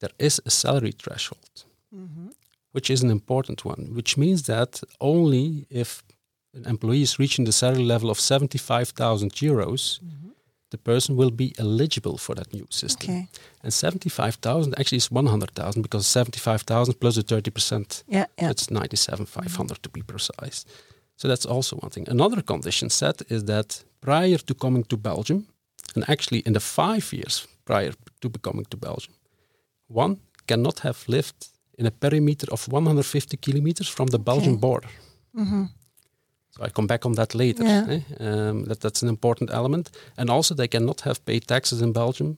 there 0.00 0.14
is 0.18 0.40
a 0.44 0.50
salary 0.50 0.92
threshold, 1.02 1.64
Mhm. 1.94 2.32
which 2.74 2.90
is 2.90 3.02
an 3.02 3.10
important 3.10 3.64
one, 3.64 3.94
which 3.94 4.16
means 4.16 4.42
that 4.42 4.80
only 4.98 5.66
if 5.70 6.02
an 6.54 6.64
employee 6.66 7.02
is 7.02 7.18
reaching 7.18 7.44
the 7.46 7.52
salary 7.52 7.84
level 7.84 8.08
of 8.10 8.18
75,000 8.18 9.32
euros, 9.42 10.00
the 10.70 10.78
person 10.78 11.16
will 11.16 11.30
be 11.30 11.52
eligible 11.58 12.16
for 12.16 12.34
that 12.34 12.52
new 12.54 12.66
system. 12.70 13.10
Okay. 13.10 13.28
And 13.62 13.72
75,000 13.74 14.74
actually 14.78 14.96
is 14.96 15.10
100,000 15.10 15.82
because 15.82 16.06
75,000 16.06 16.94
plus 16.98 17.14
the 17.16 17.22
30%, 17.22 18.04
Yeah. 18.08 18.26
Yeah. 18.38 18.50
it's 18.50 18.70
97,500 18.70 19.82
to 19.82 19.90
be 19.90 20.02
precise. 20.02 20.64
So 21.16 21.28
that's 21.28 21.44
also 21.46 21.76
one 21.76 21.90
thing. 21.90 22.08
Another 22.08 22.42
condition 22.42 22.90
set 22.90 23.22
is 23.28 23.44
that 23.44 23.84
prior 24.00 24.38
to 24.38 24.54
coming 24.54 24.84
to 24.84 24.96
Belgium, 24.96 25.46
and 25.94 26.08
actually 26.08 26.40
in 26.46 26.52
the 26.54 26.60
five 26.60 27.12
years 27.12 27.46
prior 27.64 27.92
to 28.20 28.28
becoming 28.30 28.64
to 28.70 28.76
Belgium, 28.76 29.14
one 29.88 30.16
cannot 30.46 30.78
have 30.80 30.98
lived 31.06 31.51
in 31.82 31.86
a 31.86 31.90
perimeter 31.90 32.46
of 32.52 32.68
150 32.68 33.36
kilometers 33.36 33.88
from 33.88 34.06
the 34.08 34.18
Belgian 34.18 34.52
Okay. 34.54 34.60
border. 34.60 34.88
Mhm. 35.34 35.68
So 36.56 36.64
I 36.66 36.70
come 36.70 36.86
back 36.86 37.04
on 37.06 37.12
that 37.14 37.34
later. 37.34 37.64
Yeah. 37.64 37.88
eh? 37.94 38.02
Um, 38.20 38.64
that, 38.68 38.80
that's 38.80 39.02
an 39.02 39.08
important 39.08 39.50
element. 39.50 39.90
And 40.16 40.30
also 40.30 40.54
they 40.54 40.68
cannot 40.68 41.00
have 41.02 41.18
paid 41.24 41.40
taxes 41.46 41.80
in 41.80 41.92
Belgium, 41.92 42.36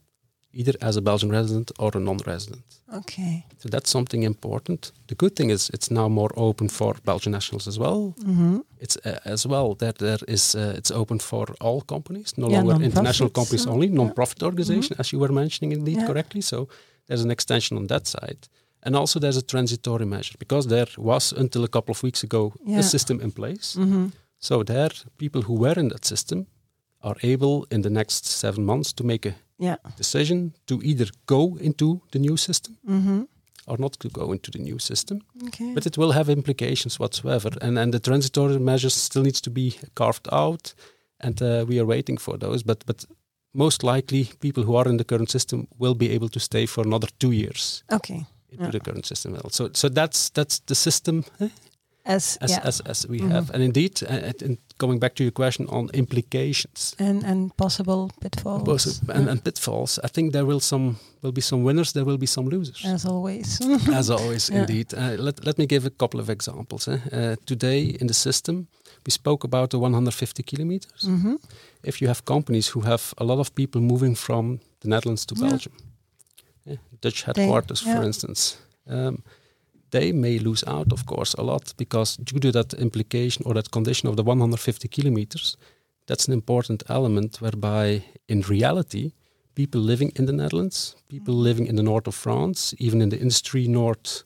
either 0.52 0.72
as 0.80 0.96
a 0.96 1.00
Belgian 1.00 1.30
resident 1.32 1.72
or 1.78 1.90
a 1.94 1.98
non-resident. 1.98 2.62
Okay. 3.00 3.44
So 3.58 3.68
that's 3.68 3.90
something 3.90 4.22
important. 4.24 4.92
The 5.06 5.14
good 5.16 5.34
thing 5.34 5.50
is 5.50 5.70
it's 5.70 5.90
now 5.90 6.08
more 6.08 6.30
open 6.36 6.68
for 6.68 6.94
Belgian 7.04 7.32
nationals 7.32 7.66
as 7.68 7.76
well. 7.78 8.14
Mhm. 8.18 8.62
It's 8.80 8.96
uh, 9.04 9.32
as 9.34 9.46
well 9.46 9.74
that 9.76 9.96
there 9.98 10.18
is 10.28 10.54
uh, 10.54 10.78
it's 10.78 10.90
open 10.92 11.18
for 11.18 11.46
all 11.60 11.80
companies, 11.94 12.32
no 12.36 12.48
Yeah, 12.50 12.64
longer 12.66 12.84
international 12.84 13.30
companies 13.30 13.66
uh, 13.66 13.72
only, 13.72 13.88
non-profit 13.88 14.42
organization, 14.42 14.96
as 14.98 15.08
you 15.12 15.20
were 15.20 15.32
mentioning 15.32 15.72
indeed 15.78 15.96
Yeah. 15.96 16.06
correctly. 16.06 16.42
So 16.42 16.68
there's 17.06 17.24
an 17.24 17.30
extension 17.30 17.78
on 17.78 17.86
that 17.86 18.06
side. 18.06 18.38
And 18.84 18.94
also 18.96 19.18
there's 19.20 19.36
a 19.38 19.42
transitory 19.42 20.04
measure 20.06 20.34
because 20.38 20.68
there 20.68 20.86
was 20.96 21.32
until 21.32 21.64
a 21.64 21.68
couple 21.68 21.92
of 21.92 22.02
weeks 22.02 22.22
ago 22.24 22.52
Yeah. 22.66 22.78
a 22.80 22.82
system 22.82 23.20
in 23.20 23.32
place. 23.32 23.76
Mhm. 23.78 24.12
So 24.38 24.62
there, 24.62 24.90
people 25.16 25.42
who 25.42 25.54
were 25.58 25.80
in 25.80 25.88
that 25.88 26.04
system 26.04 26.46
are 27.00 27.16
able 27.22 27.66
in 27.70 27.82
the 27.82 27.90
next 27.90 28.26
seven 28.26 28.64
months 28.64 28.92
to 28.94 29.04
make 29.04 29.28
a 29.28 29.34
Yeah. 29.58 29.76
decision 29.96 30.52
to 30.66 30.74
either 30.82 31.06
go 31.26 31.56
into 31.60 32.00
the 32.10 32.18
new 32.18 32.36
system 32.36 32.76
Mhm. 32.86 33.26
or 33.66 33.78
not 33.78 33.92
to 33.98 34.08
go 34.10 34.32
into 34.32 34.50
the 34.50 34.58
new 34.58 34.78
system. 34.78 35.18
Okay. 35.46 35.72
But 35.74 35.86
it 35.86 35.96
will 35.96 36.12
have 36.12 36.32
implications 36.32 36.98
whatsoever, 36.98 37.50
and 37.60 37.78
and 37.78 37.92
the 37.92 38.00
transitory 38.00 38.58
measures 38.58 38.94
still 38.94 39.22
needs 39.22 39.40
to 39.40 39.50
be 39.50 39.70
carved 39.94 40.28
out, 40.32 40.74
and 41.18 41.40
uh, 41.42 41.64
we 41.68 41.78
are 41.80 41.86
waiting 41.86 42.20
for 42.20 42.38
those. 42.38 42.64
But 42.64 42.84
but 42.86 43.06
most 43.52 43.82
likely, 43.82 44.24
people 44.40 44.62
who 44.64 44.76
are 44.76 44.90
in 44.90 44.96
the 44.98 45.04
current 45.04 45.30
system 45.30 45.66
will 45.78 45.94
be 45.94 46.14
able 46.14 46.28
to 46.28 46.40
stay 46.40 46.66
for 46.66 46.84
another 46.86 47.08
two 47.18 47.30
years 47.32 47.84
okay. 47.92 48.26
Into 48.54 48.64
Yeah. 48.64 48.72
the 48.72 48.80
current 48.80 49.06
system. 49.06 49.36
So 49.50 49.68
so 49.72 49.88
that's 49.88 50.30
that's 50.30 50.60
the 50.66 50.74
system 50.74 51.24
eh, 51.40 51.48
As, 52.06 52.36
as 52.40 52.50
yeah. 52.50 52.66
as, 52.68 52.80
as 52.80 53.06
we 53.08 53.18
Mhm. 53.18 53.30
have, 53.32 53.54
and 53.54 53.62
indeed, 53.62 54.02
uh, 54.02 54.32
and 54.44 54.58
going 54.78 55.00
back 55.00 55.14
to 55.14 55.22
your 55.22 55.32
question 55.32 55.66
on 55.68 55.88
implications. 55.92 56.94
and 56.98 57.24
and 57.24 57.50
possible 57.56 58.10
pitfalls. 58.20 58.62
Both- 58.64 59.08
and, 59.08 59.28
and 59.28 59.42
pitfalls. 59.42 59.98
I 60.04 60.08
think 60.08 60.32
there 60.32 60.44
will 60.46 60.60
some 60.60 60.94
will 61.22 61.32
be 61.32 61.40
some 61.40 61.62
winners. 61.64 61.92
There 61.92 62.04
will 62.04 62.18
be 62.18 62.26
some 62.26 62.50
losers. 62.50 62.84
as 62.84 63.04
always. 63.06 63.58
As 63.98 64.10
always, 64.16 64.48
Yeah. 64.50 64.60
indeed. 64.60 64.92
Uh, 64.94 65.16
let, 65.24 65.44
let 65.46 65.56
me 65.58 65.66
give 65.66 65.86
a 65.86 65.90
couple 65.90 66.20
of 66.20 66.28
examples. 66.28 66.88
eh. 66.88 66.98
Uh, 67.12 67.36
today 67.46 67.96
in 68.00 68.06
the 68.06 68.14
system, 68.14 68.66
we 69.06 69.10
spoke 69.10 69.46
about 69.46 69.70
the 69.70 69.78
150 69.78 70.42
kilometers. 70.42 71.02
hmm 71.04 71.34
If 71.82 72.00
you 72.00 72.08
have 72.08 72.22
companies 72.24 72.68
who 72.74 72.80
have 72.82 73.02
a 73.16 73.24
lot 73.24 73.38
of 73.38 73.50
people 73.54 73.80
moving 73.80 74.16
from 74.16 74.58
the 74.80 74.88
Netherlands 74.88 75.24
to 75.26 75.34
Yeah. 75.34 75.48
Belgium, 75.48 75.72
Dutch 77.04 77.22
headquarters, 77.26 77.82
yeah. 77.82 77.96
for 77.96 78.06
instance, 78.06 78.56
um, 78.90 79.16
they 79.90 80.12
may 80.12 80.38
lose 80.40 80.64
out, 80.66 80.92
of 80.92 81.04
course, 81.06 81.34
a 81.38 81.42
lot 81.42 81.74
because 81.76 82.16
due 82.24 82.40
to 82.40 82.50
that 82.52 82.74
implication 82.74 83.44
or 83.46 83.54
that 83.54 83.70
condition 83.70 84.08
of 84.10 84.16
the 84.16 84.22
150 84.22 84.88
kilometers, 84.88 85.56
that's 86.06 86.26
an 86.28 86.32
important 86.34 86.82
element 86.88 87.40
whereby, 87.40 88.02
in 88.26 88.40
reality, 88.48 89.12
people 89.54 89.80
living 89.80 90.12
in 90.16 90.26
the 90.26 90.32
Netherlands, 90.32 90.96
people 91.08 91.34
Mm-hmm. 91.34 91.44
living 91.48 91.66
in 91.68 91.76
the 91.76 91.82
north 91.82 92.06
of 92.08 92.14
France, 92.14 92.74
even 92.78 93.00
in 93.02 93.08
the 93.10 93.16
industry 93.20 93.66
north 93.68 94.24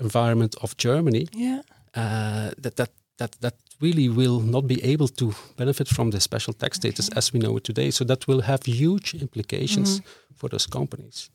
environment 0.00 0.54
of 0.62 0.74
Germany, 0.76 1.26
Yeah. 1.32 1.60
uh, 1.96 2.50
that 2.62 2.76
that 2.76 2.90
that 3.18 3.30
that 3.40 3.54
really 3.80 4.08
will 4.08 4.40
not 4.40 4.66
be 4.66 4.74
able 4.92 5.08
to 5.08 5.32
benefit 5.56 5.88
from 5.88 6.10
the 6.10 6.20
special 6.20 6.54
tax 6.54 6.76
status 6.76 7.08
as 7.16 7.32
we 7.32 7.38
know 7.38 7.56
it 7.56 7.64
today. 7.64 7.90
So 7.90 8.04
that 8.04 8.26
will 8.26 8.40
have 8.42 8.58
huge 8.66 9.14
implications 9.20 9.88
Mhm. 10.00 10.04
for 10.36 10.48
those 10.50 10.68
companies. 10.68 11.30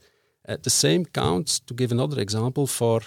Uh, 0.49 0.57
the 0.63 0.69
same 0.69 1.05
counts 1.05 1.59
to 1.59 1.73
give 1.73 1.91
another 1.91 2.21
example 2.21 2.67
for. 2.67 3.01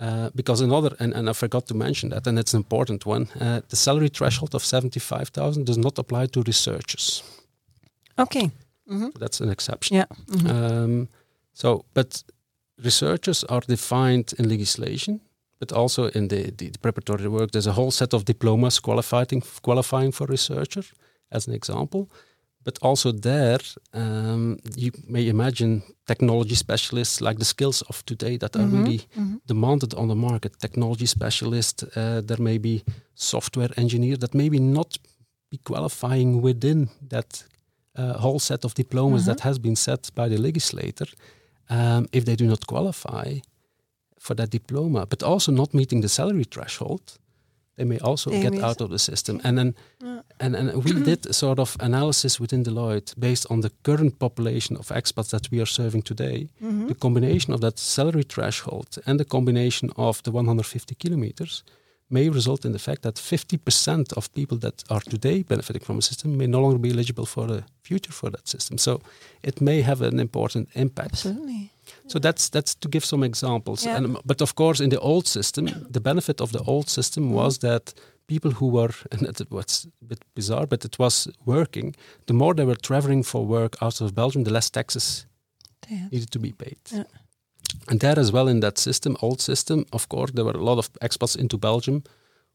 Uh, 0.00 0.28
because 0.34 0.60
another, 0.64 0.96
and, 0.98 1.14
and 1.14 1.30
I 1.30 1.32
forgot 1.32 1.66
to 1.66 1.74
mention 1.74 2.10
that, 2.10 2.26
and 2.26 2.36
it's 2.38 2.52
an 2.54 2.58
important 2.58 3.06
one. 3.06 3.28
Uh, 3.40 3.60
the 3.68 3.76
salary 3.76 4.08
threshold 4.08 4.54
of 4.54 4.64
seventy-five 4.64 5.28
thousand 5.28 5.66
does 5.66 5.78
not 5.78 5.98
apply 5.98 6.26
to 6.26 6.42
researchers. 6.42 7.22
Okay. 8.16 8.50
hmm 8.88 9.10
That's 9.20 9.40
an 9.40 9.50
exception. 9.50 9.96
Yeah. 9.96 10.06
mhm. 10.26 10.50
Um, 10.50 11.08
so, 11.52 11.84
but 11.94 12.24
researchers 12.82 13.44
are 13.44 13.60
defined 13.66 14.32
in 14.38 14.48
legislation, 14.48 15.20
but 15.60 15.72
also 15.72 16.08
in 16.14 16.28
the, 16.28 16.50
the, 16.56 16.70
the 16.70 16.78
preparatory 16.78 17.28
work. 17.28 17.50
There's 17.50 17.68
a 17.68 17.72
whole 17.72 17.90
set 17.92 18.12
of 18.14 18.24
diplomas 18.24 18.80
qualifying 18.80 19.42
qualifying 19.62 20.12
for 20.12 20.26
researcher, 20.26 20.82
as 21.30 21.46
an 21.46 21.54
example. 21.54 22.08
But 22.64 22.78
also 22.82 23.12
there, 23.12 23.60
um, 23.92 24.58
you 24.76 24.90
may 25.06 25.28
imagine 25.28 25.82
technology 26.06 26.54
specialists 26.54 27.20
like 27.20 27.38
the 27.38 27.44
skills 27.44 27.82
of 27.88 28.02
today 28.04 28.38
that 28.38 28.56
are 28.56 28.64
Mhm, 28.66 28.72
really 28.72 29.00
mhm. 29.16 29.40
demanded 29.46 29.94
on 29.94 30.08
the 30.08 30.14
market. 30.14 30.58
Technology 30.58 31.06
specialist, 31.06 31.82
uh, 31.96 32.20
there 32.26 32.42
may 32.42 32.58
be 32.58 32.82
software 33.14 33.70
engineer 33.76 34.16
that 34.18 34.34
maybe 34.34 34.58
not 34.58 34.98
be 35.50 35.58
qualifying 35.62 36.42
within 36.42 36.88
that 37.08 37.44
uh, 37.98 38.18
whole 38.18 38.38
set 38.40 38.64
of 38.64 38.74
diplomas 38.74 39.22
Mhm. 39.22 39.26
that 39.26 39.40
has 39.40 39.58
been 39.58 39.76
set 39.76 40.10
by 40.14 40.28
the 40.28 40.36
legislator. 40.38 41.06
Um, 41.70 42.06
if 42.12 42.24
they 42.24 42.36
do 42.36 42.46
not 42.46 42.66
qualify 42.66 43.40
for 44.18 44.34
that 44.36 44.50
diploma, 44.50 45.06
but 45.06 45.22
also 45.22 45.52
not 45.52 45.72
meeting 45.74 46.02
the 46.02 46.08
salary 46.08 46.44
threshold, 46.44 47.18
they 47.76 47.84
may 47.84 47.98
also 47.98 48.30
They 48.30 48.42
get 48.42 48.62
out 48.62 48.80
of 48.80 48.90
the 48.90 48.98
system. 48.98 49.40
And 49.44 49.56
then, 49.58 49.74
Yeah. 50.02 50.20
and, 50.40 50.56
and 50.56 50.84
we 50.84 50.92
did 51.04 51.26
a 51.26 51.32
sort 51.32 51.58
of 51.58 51.76
analysis 51.80 52.38
within 52.40 52.62
Deloitte 52.64 53.14
based 53.18 53.46
on 53.50 53.60
the 53.60 53.70
current 53.82 54.18
population 54.18 54.76
of 54.76 54.88
expats 54.88 55.28
that 55.30 55.48
we 55.50 55.58
are 55.60 55.66
serving 55.70 56.02
today 56.04 56.48
Mhm. 56.62 56.88
the 56.88 56.94
combination 56.94 57.54
of 57.54 57.60
that 57.60 57.78
salary 57.78 58.24
threshold 58.24 58.98
and 59.06 59.18
the 59.18 59.24
combination 59.24 59.90
of 59.96 60.22
the 60.22 60.30
150 60.30 60.94
kilometers 60.98 61.62
may 62.16 62.26
result 62.30 62.64
in 62.64 62.72
the 62.72 62.78
fact 62.78 63.00
that 63.02 63.14
50% 63.16 64.12
of 64.18 64.22
people 64.32 64.58
that 64.58 64.76
are 64.88 65.02
today 65.14 65.42
benefiting 65.42 65.84
from 65.84 65.98
a 65.98 66.02
system 66.02 66.28
may 66.36 66.46
no 66.46 66.60
longer 66.60 66.78
be 66.78 66.90
eligible 66.90 67.26
for 67.26 67.46
the 67.46 67.62
future 67.88 68.12
for 68.12 68.30
that 68.30 68.48
system. 68.48 68.78
So 68.78 69.00
it 69.42 69.60
may 69.60 69.82
have 69.82 70.00
an 70.10 70.18
important 70.20 70.68
impact. 70.74 71.12
Absolutely. 71.12 71.70
So 72.06 72.18
that's 72.18 72.50
that's 72.50 72.74
to 72.76 72.88
give 72.88 73.04
some 73.04 73.26
examples. 73.26 73.84
Yeah. 73.84 73.96
And, 73.96 74.16
but 74.24 74.40
of 74.40 74.54
course, 74.54 74.84
in 74.84 74.90
the 74.90 75.00
old 75.00 75.26
system, 75.26 75.64
the 75.92 76.00
benefit 76.00 76.40
of 76.40 76.50
the 76.50 76.62
old 76.66 76.88
system 76.88 77.22
mm-hmm. 77.24 77.42
was 77.42 77.58
that 77.58 77.94
people 78.26 78.50
who 78.50 78.68
were, 78.68 78.92
and 79.12 79.22
it 79.22 79.50
was 79.50 79.86
a 80.02 80.04
bit 80.04 80.24
bizarre, 80.34 80.66
but 80.66 80.84
it 80.84 80.98
was 80.98 81.28
working. 81.44 81.94
The 82.26 82.34
more 82.34 82.54
they 82.54 82.66
were 82.66 82.80
traveling 82.80 83.24
for 83.24 83.46
work 83.46 83.76
out 83.82 84.00
of 84.00 84.14
Belgium, 84.14 84.44
the 84.44 84.52
less 84.52 84.70
taxes 84.70 85.26
Yeah. 85.88 86.08
needed 86.10 86.30
to 86.30 86.38
be 86.38 86.52
paid. 86.52 86.78
Yeah. 87.74 87.90
And 87.90 88.00
there 88.00 88.18
as 88.20 88.30
well 88.32 88.48
in 88.48 88.60
that 88.60 88.78
system, 88.78 89.16
old 89.20 89.40
system, 89.40 89.84
of 89.92 90.08
course, 90.08 90.32
there 90.32 90.44
were 90.44 90.58
a 90.60 90.64
lot 90.64 90.78
of 90.78 90.90
expats 91.00 91.36
into 91.36 91.58
Belgium 91.58 92.02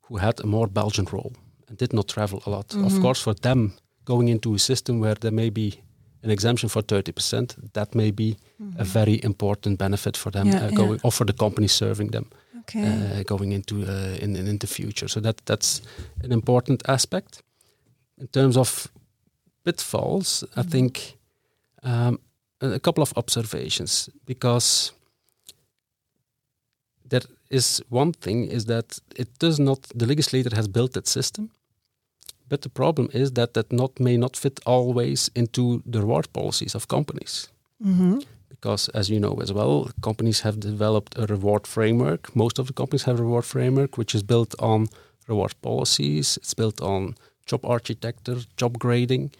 who 0.10 0.18
had 0.18 0.40
a 0.40 0.46
more 0.48 0.68
Belgian 0.68 1.06
role 1.12 1.32
and 1.68 1.78
did 1.78 1.94
not 1.94 2.08
travel 2.08 2.42
a 2.46 2.50
lot. 2.50 2.74
Of 2.76 2.94
Mhm. 2.94 3.02
course, 3.02 3.22
for 3.24 3.34
them, 3.36 3.72
going 4.06 4.30
into 4.30 4.54
a 4.54 4.60
system 4.60 5.00
where 5.00 5.16
there 5.16 5.34
may 5.34 5.50
be 5.52 5.72
an 6.24 6.30
exemption 6.32 6.70
for 6.70 6.82
30%, 6.84 7.56
that 7.74 7.94
may 7.96 8.12
be 8.12 8.36
a 8.78 8.84
very 8.84 9.20
important 9.24 9.78
benefit 9.78 10.18
for 10.18 10.32
them 10.32 10.48
Mm-hmm. 10.48 10.58
Yeah, 10.58 10.66
uh, 10.68 10.72
yeah. 10.72 10.78
going, 10.78 11.00
or 11.04 11.12
for 11.12 11.26
the 11.26 11.34
company 11.34 11.68
serving 11.68 12.12
them 12.12 12.26
Okay. 12.60 13.20
uh, 13.20 13.24
going 13.26 13.52
into 13.54 13.76
uh, 13.76 14.18
in, 14.24 14.36
in, 14.36 14.58
the 14.58 14.68
future. 14.68 15.08
So 15.10 15.20
that 15.22 15.36
that's 15.46 15.82
an 16.24 16.32
important 16.32 16.82
aspect. 16.90 17.42
In 18.18 18.28
terms 18.28 18.58
of 18.58 18.88
pitfalls, 19.64 20.44
I 20.56 20.62
Mhm. 20.64 20.70
think 20.72 21.18
um, 21.84 22.20
a 22.62 22.80
couple 22.80 23.02
of 23.02 23.14
observations 23.16 24.10
because 24.26 24.92
there 27.10 27.28
is 27.50 27.82
one 27.90 28.12
thing 28.14 28.46
is 28.52 28.66
that 28.66 29.00
it 29.16 29.30
does 29.40 29.58
not 29.60 29.80
the 30.00 30.06
legislator 30.06 30.56
has 30.56 30.68
built 30.68 30.92
that 30.94 31.08
system 31.08 31.50
but 32.50 32.62
the 32.62 32.70
problem 32.70 33.08
is 33.14 33.32
that 33.34 33.54
that 33.54 33.72
not 33.72 34.00
may 34.00 34.18
not 34.18 34.36
fit 34.38 34.60
always 34.66 35.30
into 35.36 35.82
the 35.92 36.00
reward 36.00 36.28
policies 36.34 36.76
of 36.76 36.88
companies. 36.88 37.50
Mhm. 37.86 38.24
because 38.50 38.90
as 38.94 39.08
you 39.10 39.20
know 39.20 39.36
as 39.42 39.52
well 39.54 39.90
companies 40.02 40.42
have 40.42 40.58
developed 40.60 41.18
a 41.18 41.26
reward 41.36 41.66
framework. 41.68 42.22
Most 42.36 42.60
of 42.60 42.66
the 42.68 42.74
companies 42.74 43.04
have 43.04 43.20
a 43.20 43.24
reward 43.24 43.46
framework 43.46 43.98
which 43.98 44.14
is 44.16 44.24
built 44.24 44.54
on 44.60 44.88
reward 45.30 45.54
policies. 45.62 46.38
It's 46.42 46.54
built 46.56 46.82
on 46.82 47.16
job 47.50 47.62
architecture 47.64 48.40
job 48.62 48.74
grading. 48.80 49.32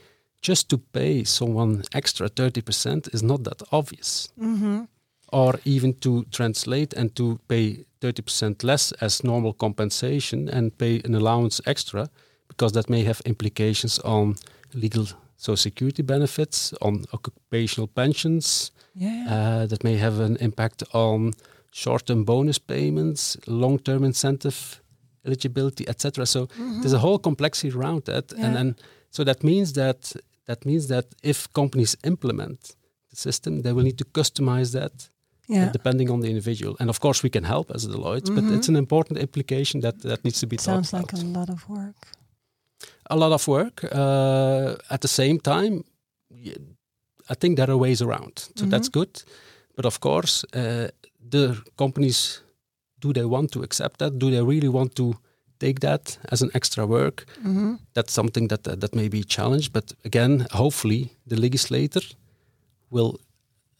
Just 0.42 0.70
to 0.70 0.78
pay 0.78 1.26
someone 1.26 1.84
extra 1.92 2.30
30% 2.30 3.10
is 3.14 3.22
not 3.22 3.44
that 3.44 3.62
obvious. 3.72 4.30
Mhm. 4.40 4.88
Or 5.32 5.60
even 5.66 5.94
to 6.00 6.24
translate 6.32 6.94
and 6.94 7.16
to 7.16 7.40
pay 7.48 7.86
30% 8.02 8.64
less 8.64 8.92
as 9.02 9.24
normal 9.24 9.54
compensation 9.54 10.50
and 10.50 10.78
pay 10.78 11.02
an 11.06 11.16
allowance 11.16 11.62
extra 11.66 12.10
because 12.48 12.72
that 12.74 12.90
may 12.90 13.04
have 13.04 13.22
implications 13.26 14.00
on 14.00 14.36
legal 14.74 15.06
social 15.38 15.58
security 15.58 16.04
benefits 16.04 16.74
on 16.82 17.06
occupational 17.14 17.88
pensions 17.88 18.72
Yeah. 18.96 19.26
uh, 19.28 19.68
that 19.68 19.84
may 19.84 19.98
have 19.98 20.20
an 20.20 20.36
impact 20.40 20.84
on 20.94 21.34
short-term 21.72 22.24
bonus 22.26 22.60
payments, 22.60 23.38
long-term 23.48 24.04
incentive 24.04 24.82
eligibility, 25.26 25.88
etc. 25.88 26.26
So 26.26 26.48
Mhm. 26.48 26.82
there's 26.82 26.94
a 26.94 27.00
whole 27.00 27.20
complexity 27.20 27.70
around 27.78 28.04
that, 28.06 28.32
and 28.34 28.42
Yeah. 28.42 28.54
then 28.54 28.76
so 29.12 29.24
that 29.24 29.44
means 29.44 29.74
that 29.74 30.14
that 30.46 30.66
means 30.66 30.88
that 30.88 31.06
if 31.24 31.48
companies 31.54 31.96
implement 32.04 32.76
the 33.12 33.16
system, 33.16 33.62
they 33.62 33.72
will 33.74 33.84
need 33.84 33.98
to 33.98 34.06
customize 34.06 34.72
that 34.80 35.10
yeah. 35.50 35.72
depending 35.72 36.10
on 36.12 36.22
the 36.22 36.28
individual. 36.30 36.76
And 36.80 36.90
of 36.90 37.00
course, 37.00 37.24
we 37.24 37.30
can 37.30 37.44
help 37.44 37.72
as 37.76 37.86
Deloitte, 37.88 38.30
but 38.36 38.44
Mhm. 38.44 38.56
it's 38.58 38.70
an 38.70 38.76
important 38.76 39.20
implication 39.20 39.82
that 39.82 39.96
that 40.02 40.24
needs 40.24 40.40
to 40.40 40.48
be 40.48 40.58
Sounds 40.58 40.92
like 40.94 41.12
about. 41.14 41.24
a 41.24 41.40
lot 41.40 41.50
of 41.50 41.68
work. 41.70 41.96
a 43.12 43.16
lot 43.16 43.32
of 43.32 43.48
work. 43.48 43.84
Uh, 43.84 44.76
at 44.90 45.02
the 45.02 45.08
same 45.08 45.40
time, 45.40 45.84
I 47.32 47.36
think 47.36 47.58
there 47.58 47.70
are 47.72 47.78
ways 47.78 48.02
around, 48.02 48.34
so 48.56 48.66
that's 48.66 48.90
Mhm. 48.90 48.94
good. 48.94 49.24
But 49.76 49.86
of 49.86 50.00
course, 50.00 50.46
uh, 50.54 50.88
the 51.32 51.56
companies 51.76 52.42
do 53.02 53.14
they 53.14 53.26
want 53.26 53.52
to 53.52 53.64
accept 53.64 53.98
that? 54.00 54.20
Do 54.20 54.30
they 54.30 54.42
really 54.44 54.68
want 54.70 54.94
to 54.96 55.14
take 55.60 55.80
that 55.80 56.18
as 56.32 56.42
an 56.42 56.50
extra 56.54 56.86
work? 56.86 57.26
Mhm. 57.44 57.80
That's 57.94 58.14
something 58.14 58.50
that 58.50 58.64
that, 58.64 58.80
that 58.80 58.94
may 58.96 59.10
be 59.10 59.24
challenged. 59.24 59.72
But 59.74 59.94
again, 60.06 60.48
hopefully, 60.52 61.10
the 61.28 61.36
legislator 61.36 62.02
will. 62.92 63.20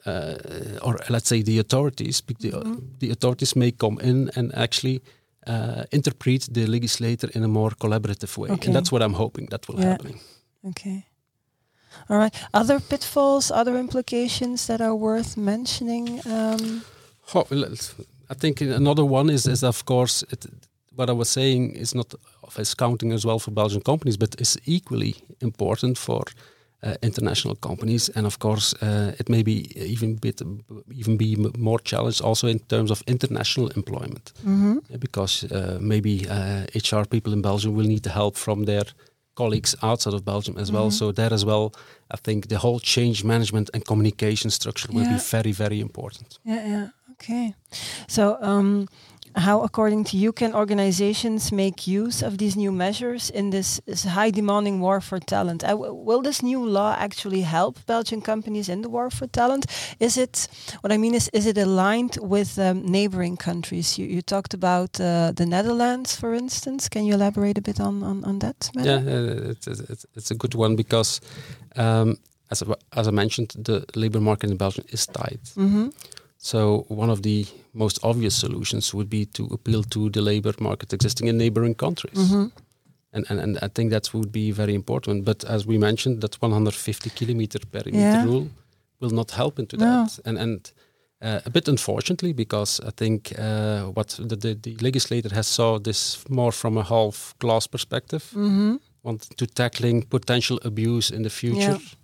Uh, 0.06 0.34
or 0.82 0.98
let's 1.10 1.28
say 1.28 1.44
the 1.44 1.60
authorities, 1.60 2.22
the, 2.40 2.52
Mhm. 2.52 2.82
the 3.00 3.12
authorities 3.12 3.56
may 3.56 3.72
come 3.72 3.98
in 4.02 4.30
and 4.36 4.52
actually 4.56 5.02
uh, 5.48 5.84
interpret 5.92 6.48
the 6.54 6.66
legislator 6.68 7.30
in 7.34 7.44
a 7.44 7.48
more 7.48 7.72
collaborative 7.78 8.38
way, 8.38 8.50
Okay. 8.52 8.68
and 8.68 8.76
that's 8.76 8.92
what 8.92 9.02
I'm 9.02 9.14
hoping 9.14 9.48
that 9.50 9.68
will 9.68 9.80
Yeah. 9.80 9.90
happen. 9.92 10.20
Okay. 10.64 11.06
All 12.10 12.18
right. 12.18 12.36
Other 12.54 12.80
pitfalls, 12.80 13.52
other 13.52 13.78
implications 13.78 14.66
that 14.66 14.82
are 14.82 14.96
worth 14.96 15.38
mentioning. 15.38 16.22
Um, 16.26 16.82
Oh, 17.34 17.46
I 18.30 18.36
think 18.36 18.62
another 18.62 19.06
one 19.06 19.30
is, 19.34 19.46
is 19.48 19.64
of 19.64 19.84
course, 19.86 20.24
it, 20.32 20.46
what 20.96 21.10
I 21.10 21.14
was 21.14 21.30
saying 21.30 21.72
is 21.76 21.94
not 21.94 22.14
as 22.58 22.74
counting 22.76 23.12
as 23.14 23.24
well 23.26 23.40
for 23.40 23.52
Belgian 23.52 23.82
companies, 23.82 24.18
but 24.18 24.36
is 24.42 24.58
equally 24.66 25.14
important 25.42 25.98
for 25.98 26.24
international 27.02 27.56
companies, 27.56 28.10
and 28.16 28.26
of 28.26 28.38
course, 28.40 28.74
uh, 28.82 29.12
it 29.20 29.30
may 29.30 29.44
be 29.44 29.72
even 29.76 30.16
bit 30.16 30.42
even 30.96 31.18
be 31.18 31.36
more 31.58 31.80
challenged 31.84 32.22
also 32.22 32.48
in 32.48 32.60
terms 32.60 32.92
of 32.92 33.04
international 33.06 33.68
employment, 33.76 34.34
mm-hmm. 34.46 34.78
because 35.00 35.44
uh, 35.52 35.78
maybe 35.82 36.26
HR 36.74 37.06
people 37.10 37.34
in 37.34 37.42
Belgium 37.42 37.76
will 37.76 37.88
need 37.88 38.04
the 38.04 38.10
help 38.10 38.38
from 38.38 38.66
their 38.66 38.86
colleagues 39.36 39.76
outside 39.82 40.14
of 40.14 40.24
Belgium 40.24 40.58
as 40.58 40.72
well. 40.72 40.88
Mm-hmm. 40.88 41.06
So 41.06 41.12
there 41.12 41.34
as 41.34 41.44
well, 41.44 41.74
I 42.12 42.18
think 42.18 42.48
the 42.48 42.58
whole 42.58 42.80
change 42.80 43.24
management 43.24 43.70
and 43.74 43.84
communication 43.86 44.52
structure 44.52 44.90
will 44.94 45.04
yeah. 45.04 45.14
be 45.14 45.20
very 45.20 45.52
very 45.52 45.80
important. 45.80 46.40
Yeah, 46.44 46.68
yeah, 46.68 46.88
okay. 47.12 47.54
So. 48.08 48.38
Um, 48.42 48.88
how, 49.36 49.62
according 49.62 50.04
to 50.06 50.18
you, 50.18 50.32
can 50.32 50.54
organizations 50.54 51.52
make 51.52 51.88
use 51.88 52.22
of 52.22 52.38
these 52.38 52.56
new 52.56 52.72
measures 52.72 53.30
in 53.30 53.50
this, 53.50 53.82
this 53.86 54.04
high 54.04 54.32
demanding 54.32 54.80
war 54.80 55.02
for 55.02 55.20
talent? 55.20 55.64
Uh, 55.64 55.78
will 55.78 56.22
this 56.22 56.42
new 56.42 56.66
law 56.66 56.96
actually 56.98 57.42
help 57.42 57.86
Belgian 57.86 58.22
companies 58.22 58.70
in 58.70 58.82
the 58.82 58.90
war 58.90 59.10
for 59.10 59.28
talent? 59.28 59.66
Is 60.00 60.18
it, 60.18 60.48
what 60.82 60.92
I 60.92 60.98
mean 60.98 61.14
is, 61.14 61.30
is 61.34 61.46
it 61.46 61.58
aligned 61.58 62.18
with 62.22 62.58
um, 62.58 62.86
neighboring 62.86 63.38
countries? 63.38 63.98
You, 63.98 64.06
you 64.08 64.22
talked 64.22 64.54
about 64.54 65.00
uh, 65.00 65.32
the 65.36 65.46
Netherlands, 65.46 66.16
for 66.16 66.34
instance. 66.34 66.90
Can 66.90 67.06
you 67.06 67.14
elaborate 67.14 67.58
a 67.58 67.62
bit 67.62 67.80
on, 67.80 68.04
on, 68.04 68.24
on 68.26 68.40
that? 68.40 68.70
Matter? 68.76 68.90
Yeah, 68.90 69.14
uh, 69.14 69.52
it's, 69.52 69.68
it's, 69.68 70.06
it's, 70.16 70.32
a 70.32 70.36
good 70.36 70.56
one 70.56 70.76
because, 70.76 71.22
um, 71.76 72.18
as, 72.52 72.64
as 72.96 73.08
I 73.08 73.12
mentioned, 73.12 73.54
the 73.58 73.86
labor 73.96 74.20
market 74.20 74.50
in 74.50 74.58
Belgium 74.58 74.86
is 74.90 75.06
tight. 75.06 75.54
Mm 75.56 75.72
-hmm. 75.72 75.92
So 76.42 76.86
one 76.88 77.10
of 77.10 77.22
the 77.22 77.46
most 77.74 78.00
obvious 78.02 78.34
solutions 78.34 78.94
would 78.94 79.10
be 79.10 79.26
to 79.26 79.44
appeal 79.52 79.84
to 79.84 80.10
the 80.10 80.22
labor 80.22 80.54
market 80.60 80.94
existing 80.94 81.28
in 81.28 81.38
neighboring 81.38 81.76
countries. 81.76 82.18
Mm-hmm. 82.18 82.46
And, 83.12 83.26
and, 83.30 83.40
and 83.40 83.60
I 83.62 83.68
think 83.68 83.92
that 83.92 84.14
would 84.14 84.32
be 84.32 84.52
very 84.52 84.74
important. 84.74 85.26
But 85.26 85.44
as 85.44 85.68
we 85.68 85.78
mentioned, 85.78 86.22
that 86.22 86.42
150 86.42 87.10
kilometer 87.10 87.60
perimeter 87.70 87.98
yeah. 87.98 88.24
rule 88.24 88.48
will 89.02 89.10
not 89.10 89.32
help 89.32 89.60
into 89.60 89.76
no. 89.76 89.86
that. 89.86 90.20
And, 90.26 90.38
and 90.38 90.72
uh, 91.22 91.42
a 91.46 91.50
bit 91.50 91.68
unfortunately, 91.68 92.32
because 92.32 92.80
I 92.88 92.92
think 92.92 93.34
uh, 93.38 93.88
what 93.88 94.18
the, 94.18 94.38
the, 94.38 94.54
the, 94.54 94.78
legislator 94.78 95.36
has 95.36 95.48
saw 95.48 95.78
this 95.78 96.24
more 96.30 96.54
from 96.54 96.78
a 96.78 96.84
half 96.84 97.36
glass 97.40 97.68
perspective, 97.68 98.32
mm-hmm. 98.34 98.78
want 99.04 99.24
to 99.38 99.46
tackling 99.46 100.04
potential 100.04 100.58
abuse 100.64 101.12
in 101.12 101.24
the 101.24 101.30
future. 101.30 101.80
Yeah. 101.80 101.96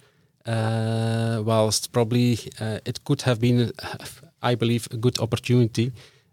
Uh, 0.47 1.41
whilst 1.41 1.91
probably 1.91 2.37
uh, 2.59 2.77
it 2.85 3.03
could 3.03 3.23
have 3.23 3.39
been 3.39 3.71
I 4.51 4.55
believe, 4.55 4.87
a 4.91 4.97
good 4.97 5.17
opportunity. 5.19 5.91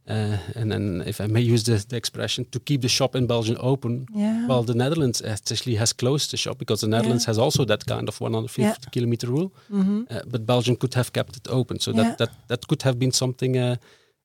Uh, 0.08 0.36
and 0.56 0.72
then, 0.72 1.02
if 1.06 1.20
I 1.20 1.26
may 1.26 1.40
use 1.40 1.62
the, 1.62 1.84
the, 1.88 1.96
expression, 1.96 2.44
to 2.50 2.58
keep 2.58 2.80
the 2.80 2.88
shop 2.88 3.14
in 3.14 3.26
Belgium 3.26 3.56
open, 3.60 4.06
yeah. 4.12 4.48
while 4.48 4.64
the 4.64 4.74
Netherlands 4.74 5.22
actually 5.22 5.76
has 5.76 5.92
closed 5.92 6.32
the 6.32 6.36
shop 6.36 6.58
because 6.58 6.80
the 6.80 6.88
Netherlands 6.88 7.24
yeah. 7.24 7.30
has 7.30 7.38
also 7.38 7.64
that 7.64 7.86
kind 7.86 8.08
of 8.08 8.20
150 8.20 8.62
yeah. 8.62 8.74
kilometer 8.90 9.28
rule. 9.28 9.52
Mm-hmm. 9.70 10.02
Uh, 10.10 10.20
but 10.26 10.44
Belgium 10.44 10.74
could 10.74 10.94
have 10.94 11.12
kept 11.12 11.36
it 11.36 11.46
open, 11.48 11.78
so 11.78 11.92
that 11.92 12.18
that 12.18 12.30
that 12.48 12.66
could 12.66 12.82
have 12.82 12.98
been 12.98 13.12
something 13.12 13.56
uh, 13.56 13.76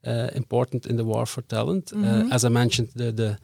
uh 0.03 0.29
important 0.34 0.86
in 0.86 0.98
the 0.98 1.03
war 1.03 1.25
for 1.25 1.44
talent. 1.44 1.91
Uh, 1.94 1.98
mm-hmm. 1.98 2.34
as 2.34 2.44
I 2.44 2.50
mentioned, 2.50 2.89
the, 2.96 3.12
the 3.12 3.38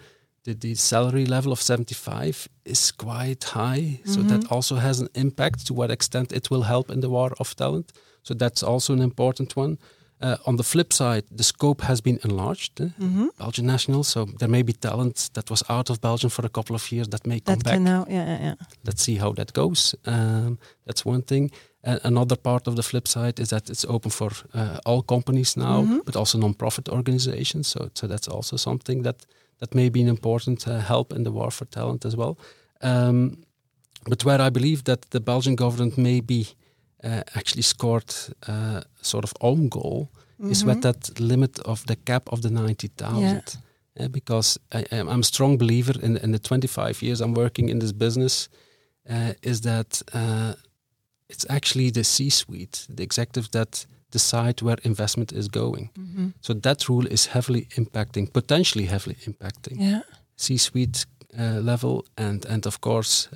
the, 0.43 0.53
the 0.55 0.75
salary 0.75 1.25
level 1.25 1.51
of 1.51 1.61
75 1.61 2.49
is 2.65 2.91
quite 2.91 3.43
high, 3.43 3.99
so 4.05 4.19
mm-hmm. 4.19 4.29
that 4.29 4.51
also 4.51 4.75
has 4.75 4.99
an 4.99 5.07
impact. 5.13 5.67
To 5.67 5.73
what 5.73 5.91
extent 5.91 6.31
it 6.31 6.49
will 6.49 6.63
help 6.63 6.89
in 6.89 6.99
the 7.01 7.09
war 7.09 7.31
of 7.39 7.55
talent, 7.55 7.93
so 8.23 8.33
that's 8.33 8.63
also 8.63 8.93
an 8.93 9.01
important 9.01 9.55
one. 9.55 9.77
Uh, 10.23 10.37
on 10.45 10.55
the 10.55 10.63
flip 10.63 10.93
side, 10.93 11.23
the 11.37 11.43
scope 11.43 11.81
has 11.81 12.01
been 12.01 12.19
enlarged. 12.23 12.79
Eh? 12.79 12.89
Mm-hmm. 12.99 13.27
Belgian 13.37 13.65
national, 13.65 14.03
so 14.03 14.25
there 14.39 14.49
may 14.49 14.63
be 14.63 14.73
talent 14.73 15.29
that 15.33 15.49
was 15.49 15.63
out 15.67 15.89
of 15.89 15.99
Belgium 15.99 16.29
for 16.29 16.45
a 16.45 16.49
couple 16.49 16.75
of 16.75 16.91
years 16.91 17.07
that 17.09 17.25
may 17.25 17.39
come 17.39 17.55
that 17.55 17.63
back. 17.63 17.79
Now, 17.79 18.05
yeah, 18.07 18.25
yeah, 18.25 18.41
yeah. 18.41 18.55
Let's 18.85 19.01
see 19.01 19.17
how 19.17 19.33
that 19.33 19.51
goes. 19.51 19.95
Um, 20.05 20.57
that's 20.85 21.05
one 21.05 21.23
thing. 21.23 21.51
Uh, 21.83 21.99
another 22.03 22.37
part 22.37 22.67
of 22.67 22.75
the 22.75 22.83
flip 22.83 23.07
side 23.07 23.39
is 23.39 23.49
that 23.49 23.69
it's 23.69 23.85
open 23.85 24.11
for 24.11 24.31
uh, 24.53 24.77
all 24.85 25.01
companies 25.01 25.55
now, 25.55 25.81
mm-hmm. 25.81 25.99
but 26.05 26.15
also 26.15 26.37
non-profit 26.37 26.89
organizations. 26.89 27.67
So, 27.67 27.89
so 27.93 28.07
that's 28.07 28.29
also 28.29 28.57
something 28.57 29.03
that 29.03 29.25
that 29.59 29.75
may 29.75 29.89
be 29.89 30.01
an 30.01 30.07
important 30.07 30.67
uh, 30.67 30.79
help 30.79 31.13
in 31.13 31.23
the 31.23 31.31
war 31.31 31.51
for 31.51 31.65
talent 31.65 32.05
as 32.05 32.15
well. 32.15 32.37
Um, 32.81 33.37
but 34.09 34.23
where 34.23 34.41
I 34.41 34.49
believe 34.49 34.83
that 34.83 35.01
the 35.09 35.19
Belgian 35.19 35.55
government 35.55 35.97
may 35.97 36.21
be 36.21 36.47
actually 37.03 37.63
scored 37.63 38.13
uh, 38.47 38.81
sort 39.01 39.23
of 39.23 39.33
own 39.41 39.69
goal 39.69 40.09
mm-hmm. 40.39 40.51
is 40.51 40.63
with 40.63 40.81
that 40.81 41.19
limit 41.19 41.59
of 41.59 41.85
the 41.85 41.95
cap 41.95 42.29
of 42.31 42.41
the 42.41 42.49
90,000. 42.49 43.21
Yeah. 43.21 43.41
Uh, 43.99 44.07
because 44.07 44.59
I, 44.71 44.85
am 44.91 45.07
a 45.19 45.23
strong 45.23 45.57
believer 45.57 45.93
in, 46.01 46.17
in 46.17 46.31
the 46.31 46.39
25 46.39 47.03
years 47.03 47.21
I'm 47.21 47.35
working 47.35 47.69
in 47.69 47.79
this 47.79 47.91
business, 47.91 48.49
uh, 49.07 49.33
is 49.43 49.61
that 49.61 50.01
uh, 50.13 50.53
it's 51.29 51.45
actually 51.49 51.91
the 51.91 52.03
C-suite, 52.03 52.87
the 52.89 53.03
executives 53.03 53.49
that 53.49 53.85
decide 54.09 54.61
where 54.63 54.77
investment 54.83 55.31
is 55.31 55.47
going. 55.47 55.91
Mm-hmm. 55.99 56.29
So 56.41 56.53
that 56.53 56.89
rule 56.89 57.05
is 57.05 57.27
heavily 57.27 57.67
impacting, 57.75 58.33
potentially 58.33 58.85
heavily 58.85 59.17
impacting 59.25 59.79
yeah. 59.79 60.01
C-suite 60.37 61.05
uh, 61.37 61.59
level, 61.61 62.05
and 62.17 62.45
and 62.45 62.65
of 62.65 62.79
course 62.79 63.29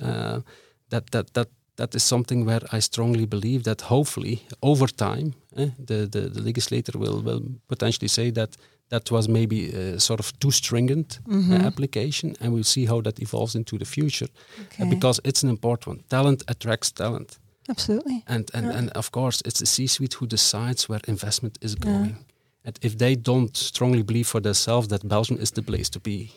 that 0.90 1.10
that 1.10 1.34
that 1.34 1.48
that 1.78 1.94
is 1.94 2.02
something 2.02 2.44
where 2.44 2.60
I 2.76 2.80
strongly 2.80 3.26
believe 3.26 3.62
that 3.62 3.80
hopefully 3.82 4.42
over 4.60 4.86
time 4.86 5.32
eh, 5.56 5.70
the, 5.78 6.06
the, 6.06 6.28
the 6.28 6.42
legislator 6.42 6.98
will 6.98 7.22
will 7.22 7.42
potentially 7.68 8.08
say 8.08 8.30
that 8.32 8.56
that 8.88 9.10
was 9.10 9.28
maybe 9.28 9.70
a 9.70 10.00
sort 10.00 10.20
of 10.20 10.38
too 10.38 10.50
stringent 10.50 11.20
mm-hmm. 11.26 11.52
uh, 11.52 11.66
application, 11.66 12.34
and 12.40 12.52
we'll 12.52 12.64
see 12.64 12.86
how 12.86 13.02
that 13.02 13.20
evolves 13.20 13.54
into 13.54 13.78
the 13.78 13.84
future 13.84 14.28
okay. 14.60 14.84
uh, 14.84 14.90
because 14.90 15.20
it's 15.24 15.42
an 15.42 15.48
important 15.48 15.86
one. 15.86 16.04
Talent 16.08 16.42
attracts 16.48 16.92
talent. 16.92 17.38
Absolutely. 17.68 18.24
And 18.26 18.50
and, 18.54 18.66
yeah. 18.66 18.78
and 18.78 18.90
of 18.90 19.10
course, 19.10 19.42
it's 19.44 19.60
the 19.60 19.66
C-suite 19.66 20.14
who 20.20 20.26
decides 20.26 20.88
where 20.88 21.00
investment 21.06 21.58
is 21.60 21.74
going. 21.74 22.10
Yeah. 22.10 22.24
And 22.64 22.78
if 22.82 22.96
they 22.96 23.16
don't 23.16 23.56
strongly 23.56 24.02
believe 24.02 24.26
for 24.26 24.40
themselves 24.40 24.88
that 24.88 25.08
Belgium 25.08 25.38
is 25.40 25.50
the 25.50 25.62
place 25.62 25.90
to 25.90 26.00
be, 26.00 26.30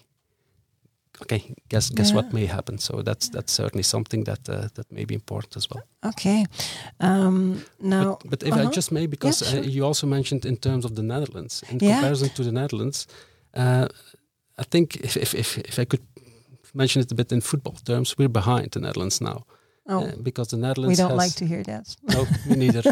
okay, 1.21 1.53
guess 1.69 1.89
guess 1.89 2.10
yeah. 2.10 2.15
what 2.15 2.34
may 2.34 2.45
happen. 2.47 2.77
So 2.77 3.01
that's 3.01 3.29
that's 3.29 3.53
certainly 3.53 3.84
something 3.84 4.25
that 4.25 4.49
uh, 4.49 4.67
that 4.73 4.91
may 4.91 5.05
be 5.05 5.13
important 5.13 5.55
as 5.55 5.67
well. 5.69 5.84
Okay, 6.03 6.45
um, 6.99 7.63
now, 7.79 8.17
but, 8.21 8.29
but 8.29 8.43
if 8.43 8.53
uh-huh. 8.53 8.69
I 8.69 8.75
just 8.75 8.91
may, 8.91 9.07
because 9.07 9.41
yeah, 9.41 9.51
sure. 9.51 9.60
uh, 9.60 9.75
you 9.75 9.86
also 9.86 10.07
mentioned 10.07 10.45
in 10.45 10.57
terms 10.57 10.86
of 10.86 10.91
the 10.95 11.03
Netherlands, 11.03 11.63
in 11.69 11.79
yeah. 11.79 11.93
comparison 11.93 12.29
to 12.29 12.43
the 12.43 12.51
Netherlands, 12.51 13.07
uh, 13.53 13.88
I 14.57 14.63
think 14.63 14.95
if, 14.95 15.15
if 15.15 15.34
if 15.34 15.57
if 15.57 15.79
I 15.79 15.86
could 15.86 16.01
mention 16.73 17.01
it 17.01 17.12
a 17.12 17.15
bit 17.15 17.31
in 17.31 17.41
football 17.41 17.75
terms, 17.84 18.15
we're 18.17 18.29
behind 18.29 18.71
the 18.71 18.79
Netherlands 18.79 19.19
now. 19.19 19.45
Oh, 19.88 20.03
uh, 20.03 20.15
because 20.23 20.49
the 20.49 20.57
Netherlands. 20.57 20.99
We 20.99 21.07
don't 21.07 21.17
like 21.17 21.36
to 21.36 21.45
hear 21.45 21.63
that. 21.63 21.95
No, 22.03 22.25
me 22.45 22.55
neither. 22.55 22.84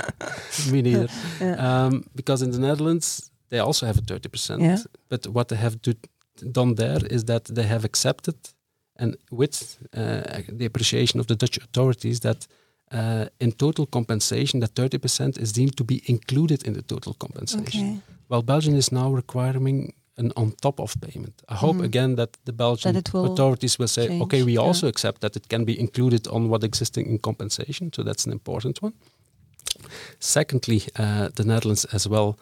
me 0.72 0.82
neither. 0.82 1.08
Yeah. 1.40 1.86
Um, 1.86 2.04
because 2.14 2.44
in 2.44 2.50
the 2.50 2.58
Netherlands, 2.58 3.30
they 3.48 3.58
also 3.58 3.86
have 3.86 3.98
a 3.98 4.02
thirty 4.02 4.28
percent. 4.28 4.62
Yeah. 4.62 4.78
But 5.08 5.26
what 5.26 5.48
they 5.48 5.56
have 5.56 5.80
to 5.82 5.94
done 6.52 6.74
there 6.74 7.00
is 7.10 7.24
that 7.24 7.44
they 7.44 7.64
have 7.66 7.84
accepted, 7.84 8.34
and 8.96 9.16
with 9.30 9.78
uh, 9.96 10.22
the 10.58 10.64
appreciation 10.64 11.20
of 11.20 11.26
the 11.26 11.36
Dutch 11.36 11.58
authorities, 11.58 12.20
that 12.20 12.46
uh, 12.92 13.26
in 13.38 13.52
total 13.52 13.86
compensation, 13.86 14.60
that 14.60 14.74
30% 14.74 15.38
is 15.38 15.52
deemed 15.52 15.76
to 15.76 15.84
be 15.84 16.00
included 16.06 16.62
in 16.62 16.72
the 16.72 16.82
total 16.82 17.14
compensation. 17.14 17.66
Okay. 17.66 17.98
While 18.28 18.42
Belgium 18.42 18.74
is 18.76 18.90
now 18.90 19.14
requiring 19.14 19.92
an 20.18 20.32
on 20.36 20.52
top 20.60 20.80
of 20.80 20.94
payment. 21.00 21.42
I 21.48 21.54
hope 21.54 21.78
Mhm. 21.78 21.84
again 21.84 22.16
that 22.16 22.36
the 22.44 22.52
Belgian 22.52 22.92
That 22.92 23.12
will 23.12 23.32
authorities 23.32 23.78
will 23.78 23.88
say, 23.88 24.06
change, 24.08 24.22
okay, 24.22 24.42
we 24.42 24.52
yeah. 24.52 24.66
also 24.66 24.86
accept 24.88 25.20
that 25.20 25.36
it 25.36 25.48
can 25.48 25.64
be 25.64 25.72
included 25.72 26.26
on 26.26 26.48
what 26.48 26.64
existing 26.64 27.06
in 27.06 27.18
compensation. 27.18 27.90
So 27.92 28.02
that's 28.02 28.26
an 28.26 28.32
important 28.32 28.82
one. 28.82 28.92
Secondly, 30.18 30.82
uh, 30.98 31.28
the 31.34 31.44
Netherlands 31.44 31.84
as 31.92 32.08
well 32.08 32.36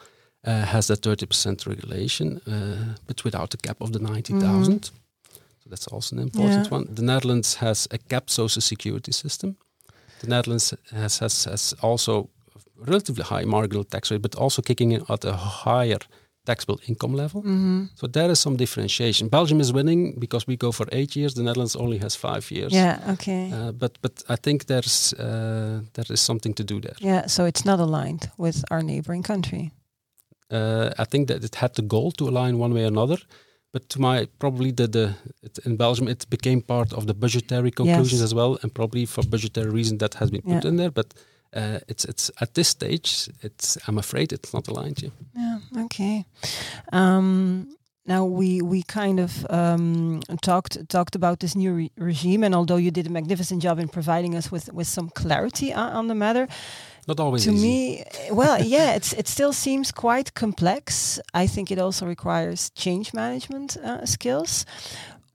uh, 0.47 0.65
has 0.65 0.87
that 0.87 1.01
30% 1.03 1.67
regulation, 1.67 2.41
uh, 2.47 2.95
but 3.07 3.25
without 3.25 3.51
the 3.51 3.57
cap 3.57 3.81
of 3.81 3.91
the 3.93 3.99
90,000. 3.99 4.85
So 4.85 5.71
that's 5.71 5.89
also 5.89 6.17
an 6.17 6.23
important 6.23 6.53
Mm-hmm. 6.67 6.75
Yeah. 6.75 6.79
one. 6.87 6.95
The 6.95 7.03
Netherlands 7.03 7.55
has 7.57 7.89
a 7.91 7.99
capped 7.99 8.31
social 8.31 8.63
security 8.63 9.13
system. 9.13 9.57
The 10.21 10.27
Netherlands 10.29 10.75
has, 10.93 11.19
has, 11.21 11.45
has 11.45 11.75
also 11.83 12.29
relatively 12.87 13.25
high 13.25 13.45
marginal 13.45 13.85
tax 13.85 14.11
rate, 14.11 14.23
but 14.23 14.35
also 14.37 14.63
kicking 14.63 14.93
in 14.93 15.03
at 15.09 15.25
a 15.25 15.33
higher 15.33 15.99
taxable 16.45 16.79
income 16.87 17.17
level. 17.17 17.41
hmm 17.43 17.85
So 17.97 18.07
there 18.07 18.31
is 18.31 18.39
some 18.41 18.57
differentiation. 18.57 19.29
Belgium 19.29 19.61
is 19.61 19.73
winning 19.73 20.15
because 20.21 20.47
we 20.47 20.57
go 20.57 20.73
for 20.73 20.87
eight 20.93 21.17
years. 21.17 21.35
The 21.35 21.43
Netherlands 21.43 21.77
only 21.77 21.99
has 21.99 22.17
five 22.17 22.43
years. 22.51 22.73
Yeah. 22.73 22.99
Okay. 23.13 23.51
Uh, 23.53 23.73
but 23.73 23.99
but 24.01 24.23
I 24.29 24.37
think 24.41 24.65
there's 24.65 25.13
uh, 25.15 25.81
there 25.93 26.13
is 26.15 26.21
something 26.25 26.55
to 26.55 26.63
do 26.65 26.81
there. 26.81 26.95
yeah. 27.01 27.27
So 27.27 27.45
it's 27.45 27.65
not 27.65 27.81
aligned 27.81 28.31
with 28.39 28.63
our 28.71 28.83
neighboring 28.83 29.25
country. 29.25 29.71
Uh, 30.51 30.91
I 30.99 31.05
think 31.05 31.29
that 31.29 31.45
it 31.45 31.55
had 31.57 31.75
the 31.75 31.83
goal 31.83 32.13
to 32.13 32.29
align 32.29 32.59
one 32.59 32.73
way 32.75 32.85
or 32.85 32.89
another. 32.89 33.17
But 33.73 33.89
to 33.89 34.01
my 34.01 34.27
probably 34.39 34.73
the 34.73 34.87
the 34.89 35.15
it, 35.43 35.59
in 35.67 35.77
Belgium 35.77 36.09
it 36.09 36.27
became 36.31 36.61
part 36.63 36.93
of 36.93 37.07
the 37.07 37.15
budgetary 37.15 37.71
conclusions 37.71 38.13
Yes. 38.21 38.23
as 38.23 38.33
well, 38.35 38.59
and 38.63 38.73
probably 38.73 39.07
for 39.07 39.23
budgetary 39.29 39.71
reason 39.71 39.99
that 39.99 40.15
has 40.15 40.31
been 40.31 40.43
put 40.43 40.63
Yeah. 40.65 40.69
in 40.71 40.77
there. 40.77 40.91
But 40.91 41.15
uh, 41.57 41.79
it's 41.89 42.05
it's 42.05 42.31
at 42.41 42.53
this 42.55 42.69
stage. 42.69 43.29
It's 43.43 43.77
I'm 43.89 43.99
afraid 43.99 44.33
it's 44.33 44.53
not 44.53 44.69
aligned. 44.69 45.03
Yeah. 45.03 45.11
Yeah. 45.35 45.85
Okay. 45.85 46.25
Um, 46.93 47.69
now 48.07 48.25
we 48.25 48.63
we 48.63 48.83
kind 48.83 49.21
of 49.21 49.45
um, 49.51 50.21
talked 50.43 50.89
talked 50.89 51.15
about 51.17 51.39
this 51.41 51.55
new 51.55 51.75
re 51.75 51.91
regime, 51.99 52.47
and 52.47 52.55
although 52.55 52.77
you 52.81 52.91
did 52.91 53.07
a 53.07 53.11
magnificent 53.11 53.63
job 53.63 53.79
in 53.79 53.89
providing 53.89 54.37
us 54.37 54.51
with 54.53 54.73
with 54.73 54.87
some 54.89 55.09
clarity 55.11 55.73
on, 55.75 55.93
on 55.93 56.07
the 56.09 56.15
matter, 56.15 56.47
not 57.07 57.21
always 57.21 57.45
to 57.45 57.53
easy. 57.53 57.66
me 57.66 58.05
well 58.31 58.62
yeah 58.62 58.95
it's 58.97 59.12
it 59.12 59.29
still 59.29 59.53
seems 59.53 59.92
quite 59.92 60.35
complex. 60.35 61.21
I 61.35 61.47
think 61.47 61.71
it 61.71 61.79
also 61.79 62.07
requires 62.07 62.71
change 62.71 63.12
management 63.14 63.77
uh, 63.77 64.05
skills. 64.07 64.64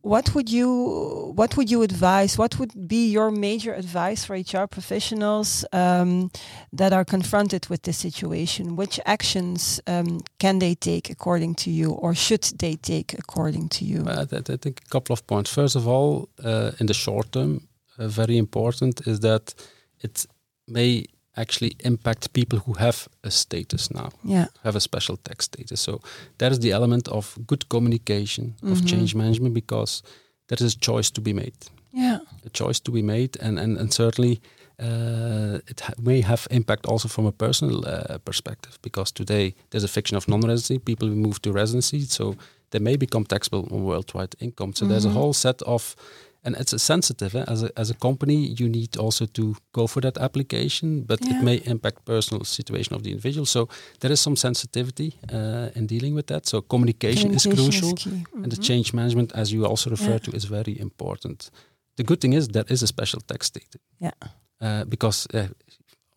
What 0.03 0.33
would 0.33 0.49
you 0.49 1.31
what 1.35 1.55
would 1.55 1.69
you 1.69 1.83
advise 1.83 2.37
what 2.37 2.57
would 2.57 2.87
be 2.87 3.11
your 3.11 3.31
major 3.31 3.73
advice 3.73 4.25
for 4.25 4.35
hr 4.35 4.67
professionals 4.67 5.63
um, 5.71 6.31
that 6.73 6.91
are 6.91 7.05
confronted 7.05 7.67
with 7.69 7.81
this 7.83 7.97
situation? 7.97 8.75
Which 8.75 8.99
actions 9.05 9.79
um, 9.85 10.21
can 10.39 10.59
they 10.59 10.75
take 10.75 11.11
according 11.11 11.55
to 11.55 11.69
you 11.69 11.91
or 11.91 12.15
should 12.15 12.43
they 12.57 12.75
take 12.77 13.13
according 13.13 13.69
to 13.69 13.85
you? 13.85 14.03
I, 14.07 14.21
I 14.21 14.57
think 14.57 14.81
a 14.85 14.89
couple 14.89 15.13
of 15.13 15.21
points. 15.27 15.53
First 15.53 15.75
of 15.75 15.87
all 15.87 16.29
uh, 16.43 16.71
in 16.79 16.87
the 16.87 16.93
short 16.93 17.31
term 17.31 17.67
uh, 17.99 18.07
very 18.07 18.37
important 18.37 19.07
is 19.07 19.19
that 19.19 19.53
it 19.99 20.25
may 20.67 21.05
actually 21.35 21.75
impact 21.79 22.33
people 22.33 22.59
who 22.59 22.73
have 22.73 23.07
a 23.23 23.31
status 23.31 23.89
now, 23.91 24.09
yeah. 24.23 24.47
have 24.63 24.75
a 24.75 24.79
special 24.79 25.17
tax 25.17 25.45
status. 25.45 25.79
So 25.81 26.01
that 26.37 26.51
is 26.51 26.59
the 26.59 26.71
element 26.71 27.07
of 27.07 27.37
good 27.47 27.69
communication, 27.69 28.45
mm 28.45 28.53
-hmm. 28.53 28.71
of 28.71 28.77
mm-hmm. 28.77 28.87
change 28.87 29.15
management, 29.15 29.53
because 29.53 30.03
there 30.47 30.67
is 30.67 30.75
a 30.75 30.79
choice 30.79 31.11
to 31.11 31.21
be 31.21 31.33
made. 31.33 31.57
Yeah, 31.93 32.19
a 32.45 32.49
choice 32.51 32.81
to 32.81 32.91
be 32.91 33.01
made, 33.01 33.29
and 33.39 33.59
and 33.59 33.77
and 33.77 33.93
certainly. 33.93 34.39
Uh, 34.83 35.59
it 35.67 35.81
ha 35.81 35.93
may 36.01 36.21
have 36.21 36.47
impact 36.49 36.87
also 36.87 37.07
from 37.07 37.25
a 37.25 37.31
personal 37.31 37.77
uh, 37.77 38.17
perspective 38.23 38.77
because 38.81 39.11
today 39.13 39.53
there's 39.69 39.83
a 39.83 39.87
fiction 39.87 40.17
of 40.17 40.27
non-residency. 40.27 40.79
People 40.79 41.07
move 41.09 41.39
to 41.39 41.51
residency, 41.51 41.99
so 41.99 42.35
they 42.69 42.79
may 42.79 42.97
become 42.97 43.25
taxable 43.25 43.67
on 43.71 43.83
worldwide 43.83 44.35
income. 44.39 44.73
So 44.73 44.85
mm 44.85 44.87
-hmm. 44.87 44.89
there's 44.89 45.05
a 45.05 45.07
mm-hmm. 45.07 45.19
whole 45.19 45.33
set 45.33 45.63
of 45.63 45.95
and 46.43 46.55
it's 46.55 46.73
a 46.73 46.79
sensitive 46.79 47.35
eh? 47.35 47.43
as 47.47 47.63
a 47.63 47.69
as 47.75 47.89
a 47.89 47.93
company 47.93 48.53
you 48.59 48.67
need 48.69 48.97
also 48.97 49.25
to 49.25 49.55
go 49.71 49.87
for 49.87 50.01
that 50.01 50.17
application 50.17 51.03
but 51.03 51.19
yeah. 51.21 51.37
it 51.37 51.43
may 51.43 51.61
impact 51.65 52.05
personal 52.05 52.43
situation 52.43 52.95
of 52.95 53.03
the 53.03 53.09
individual 53.09 53.45
so 53.45 53.67
there 53.99 54.11
is 54.11 54.19
some 54.19 54.35
sensitivity 54.35 55.13
uh, 55.33 55.69
in 55.75 55.87
dealing 55.87 56.15
with 56.15 56.27
that 56.27 56.47
so 56.47 56.61
communication, 56.61 57.29
communication 57.29 57.51
is 57.51 57.59
crucial 57.59 57.93
is 57.97 58.05
mm 58.05 58.11
-hmm. 58.11 58.43
and 58.43 58.51
the 58.51 58.57
mm-hmm. 58.57 58.67
change 58.67 58.93
management 58.93 59.33
as 59.33 59.49
you 59.49 59.65
also 59.65 59.89
refer 59.89 60.09
yeah. 60.09 60.23
to 60.23 60.31
is 60.31 60.45
very 60.45 60.73
important 60.79 61.51
the 61.95 62.03
good 62.03 62.19
thing 62.19 62.33
is 62.33 62.47
there 62.47 62.69
is 62.73 62.83
a 62.83 62.87
special 62.87 63.21
tax 63.25 63.45
state 63.45 63.79
yeah 63.97 64.17
uh, 64.65 64.83
because 64.87 65.27
uh, 65.33 65.47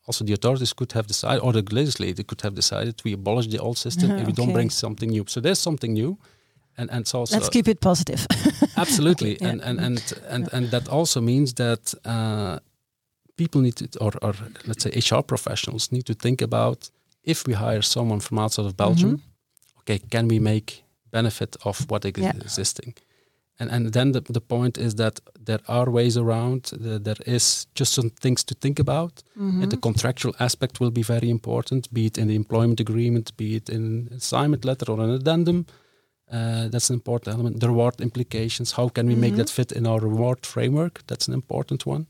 also 0.07 0.25
the 0.25 0.33
authorities 0.33 0.73
could 0.73 0.93
have 0.93 1.07
decided 1.07 1.41
or 1.43 1.53
the 1.53 1.65
legislator 1.75 2.25
could 2.25 2.43
have 2.43 2.55
decided 2.55 3.03
we 3.05 3.13
abolish 3.13 3.49
the 3.49 3.59
old 3.59 3.79
system 3.79 4.11
and 4.11 4.27
we 4.27 4.33
don't 4.33 4.53
bring 4.53 4.71
something 4.71 5.11
new 5.11 5.25
so 5.27 5.41
there's 5.41 5.63
something 5.63 5.93
new 5.95 6.19
and 6.77 6.91
and 6.91 7.15
also 7.15 7.37
let's 7.37 7.49
keep 7.49 7.69
it 7.69 7.81
positive. 7.81 8.27
absolutely, 8.77 9.37
yeah. 9.41 9.51
and, 9.51 9.63
and 9.63 9.81
and 9.81 10.13
and 10.29 10.53
and 10.53 10.71
that 10.71 10.89
also 10.89 11.21
means 11.21 11.55
that 11.55 11.95
uh, 12.05 12.59
people 13.37 13.61
need 13.61 13.77
to, 13.77 13.99
or 14.01 14.13
or 14.23 14.35
let's 14.67 14.83
say 14.83 14.91
HR 14.91 15.23
professionals 15.23 15.91
need 15.91 16.05
to 16.07 16.15
think 16.15 16.43
about 16.43 16.91
if 17.23 17.47
we 17.47 17.55
hire 17.55 17.83
someone 17.83 18.21
from 18.21 18.39
outside 18.39 18.67
of 18.67 18.75
Belgium, 18.77 19.11
mm 19.11 19.17
-hmm. 19.17 19.79
okay, 19.81 20.01
can 20.09 20.29
we 20.29 20.41
make 20.41 20.73
benefit 21.11 21.57
of 21.65 21.85
what 21.87 22.05
is 22.05 22.13
yeah. 22.17 22.37
existing? 22.37 22.95
And 23.59 23.71
and 23.71 23.93
then 23.93 24.13
the 24.13 24.21
the 24.21 24.41
point 24.41 24.79
is 24.79 24.95
that 24.95 25.21
there 25.45 25.63
are 25.65 25.91
ways 25.91 26.17
around. 26.17 26.63
The, 26.65 27.03
there 27.03 27.35
is 27.35 27.67
just 27.79 27.93
some 27.93 28.11
things 28.21 28.45
to 28.45 28.55
think 28.59 28.79
about. 28.79 29.23
Mm 29.33 29.51
-hmm. 29.51 29.63
And 29.63 29.71
the 29.71 29.79
contractual 29.79 30.35
aspect 30.37 30.79
will 30.79 30.93
be 30.93 31.05
very 31.05 31.29
important, 31.29 31.91
be 31.91 32.01
it 32.01 32.17
in 32.17 32.27
the 32.27 32.35
employment 32.35 32.81
agreement, 32.81 33.37
be 33.37 33.45
it 33.45 33.69
in 33.69 33.85
an 33.85 34.17
assignment 34.17 34.65
letter 34.65 34.91
or 34.91 35.01
an 35.01 35.11
addendum 35.11 35.65
uh, 36.35 36.69
that's 36.69 36.91
an 36.91 36.95
important 36.95 37.35
element. 37.35 37.61
The 37.61 37.69
reward 37.69 38.01
implications. 38.01 38.73
How 38.73 38.89
can 38.89 39.07
we 39.07 39.13
mm 39.13 39.17
-hmm. 39.17 39.21
make 39.21 39.37
that 39.37 39.51
fit 39.51 39.73
in 39.73 39.87
our 39.87 40.01
reward 40.01 40.47
framework? 40.47 41.03
That's 41.07 41.29
an 41.29 41.35
important 41.35 41.87
one. 41.87 42.07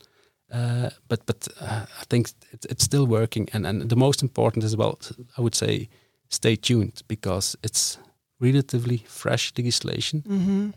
Uh, 0.55 0.87
but 1.09 1.21
but 1.27 1.49
uh, 1.61 1.83
I 2.03 2.05
think 2.07 2.29
it, 2.53 2.65
it's 2.71 2.85
still 2.85 3.07
working. 3.07 3.49
And 3.55 3.67
and 3.67 3.89
the 3.89 3.97
most 3.97 4.23
important 4.23 4.65
as 4.65 4.75
well, 4.75 4.99
I 5.37 5.41
would 5.41 5.57
say, 5.57 5.89
stay 6.29 6.57
tuned 6.57 7.03
because 7.07 7.57
it's 7.61 7.99
relatively 8.41 9.03
fresh 9.07 9.53
legislation. 9.57 10.23
Mm 10.29 10.45
-hmm. 10.45 10.73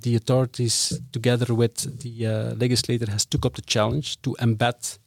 the 0.00 0.14
authorities, 0.14 1.00
together 1.10 1.56
with 1.56 1.98
the 1.98 2.14
uh, 2.26 2.58
legislator, 2.58 3.10
has 3.10 3.26
took 3.26 3.44
up 3.44 3.54
the 3.54 3.62
challenge 3.64 4.14
to 4.20 4.34
embed 4.38 5.00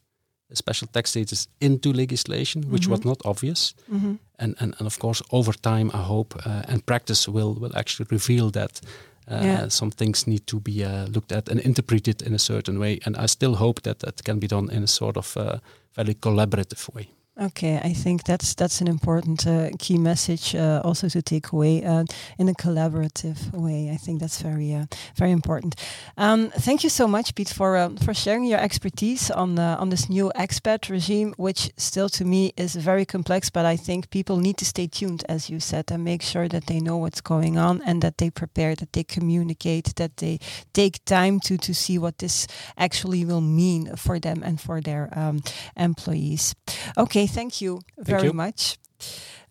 special 0.53 0.87
tax 0.87 1.09
status 1.09 1.47
into 1.59 1.91
legislation, 1.91 2.61
which 2.69 2.85
mm 2.85 2.93
-hmm. 2.93 2.97
was 2.97 3.03
not 3.03 3.25
obvious. 3.25 3.75
Mm 3.87 3.99
-hmm. 3.99 4.17
And, 4.39 4.56
and, 4.60 4.76
and 4.80 4.88
of 4.88 5.00
course, 5.00 5.21
over 5.32 5.54
time, 5.54 5.91
I 5.93 6.04
hope 6.04 6.36
uh, 6.45 6.63
and 6.67 6.86
practice 6.86 7.28
will, 7.28 7.54
will 7.54 7.76
actually 7.78 8.08
reveal 8.12 8.52
that 8.52 8.82
uh, 9.28 9.39
yeah. 9.43 9.67
some 9.69 9.91
things 9.91 10.28
need 10.28 10.45
to 10.48 10.60
be 10.60 10.84
uh, 10.84 11.06
looked 11.08 11.32
at 11.32 11.50
and 11.50 11.60
interpreted 11.60 12.21
in 12.21 12.34
a 12.34 12.39
certain 12.39 12.80
way. 12.80 13.00
And 13.06 13.17
I 13.17 13.28
still 13.28 13.56
hope 13.56 13.82
that 13.82 14.00
that 14.00 14.24
can 14.24 14.39
be 14.39 14.48
done 14.48 14.69
in 14.69 14.84
a 14.84 14.88
sort 14.88 15.17
of 15.17 15.38
uh, 15.38 15.58
very 15.95 16.15
collaborative 16.15 16.93
way. 16.93 17.10
Okay, 17.38 17.82
I 17.84 17.91
think 17.91 18.24
that's 18.24 18.56
that's 18.56 18.80
an 18.80 18.88
important 18.88 19.45
uh, 19.45 19.67
key 19.78 19.98
message 19.98 20.56
uh, 20.56 20.82
also 20.86 21.10
to 21.10 21.21
take 21.21 21.52
away 21.52 21.84
uh, 21.84 22.06
in 22.38 22.48
a 22.48 22.54
collaborative 22.54 23.52
way. 23.52 23.89
I 23.91 23.98
think 23.98 24.21
that's 24.21 24.41
very 24.41 24.74
uh, 24.74 24.86
very 25.17 25.32
important. 25.32 25.76
Um, 26.17 26.50
thank 26.52 26.86
you 26.86 26.89
so 26.89 27.10
much, 27.10 27.36
Piet, 27.36 27.50
for 27.50 27.76
uh, 27.76 27.89
for 28.06 28.13
sharing 28.13 28.45
your 28.45 28.62
expertise 28.62 29.30
on 29.30 29.60
on 29.60 29.89
this 29.89 30.08
new 30.08 30.32
expat 30.34 30.89
regime, 30.89 31.34
which 31.36 31.71
still 31.76 32.08
to 32.10 32.24
me 32.24 32.54
is 32.56 32.78
very 32.78 33.06
complex. 33.06 33.50
But 33.50 33.65
I 33.65 33.76
think 33.76 34.10
people 34.12 34.38
need 34.38 34.56
to 34.60 34.65
stay 34.65 34.88
tuned, 34.88 35.26
as 35.28 35.50
you 35.50 35.60
said, 35.60 35.91
and 35.91 36.06
make 36.06 36.24
sure 36.24 36.48
that 36.48 36.67
they 36.67 36.80
know 36.80 36.95
what's 36.95 37.19
going 37.21 37.58
on 37.58 37.82
and 37.86 38.02
that 38.02 38.17
they 38.17 38.30
prepare, 38.30 38.76
that 38.76 38.93
they 38.93 39.04
communicate, 39.04 39.95
that 39.95 40.15
they 40.17 40.39
take 40.71 41.04
time 41.04 41.41
to 41.41 41.58
to 41.58 41.74
see 41.74 42.00
what 42.00 42.17
this 42.19 42.48
actually 42.78 43.26
will 43.26 43.41
mean 43.41 43.93
for 43.98 44.19
them 44.19 44.41
and 44.41 44.62
for 44.62 44.80
their 44.80 45.10
um, 45.19 45.41
employees. 45.76 46.56
Okay 46.98 47.24
thank 47.27 47.61
you 47.61 47.81
very 47.97 48.21
thank 48.21 48.33
you. 48.33 48.38
much. 48.38 48.77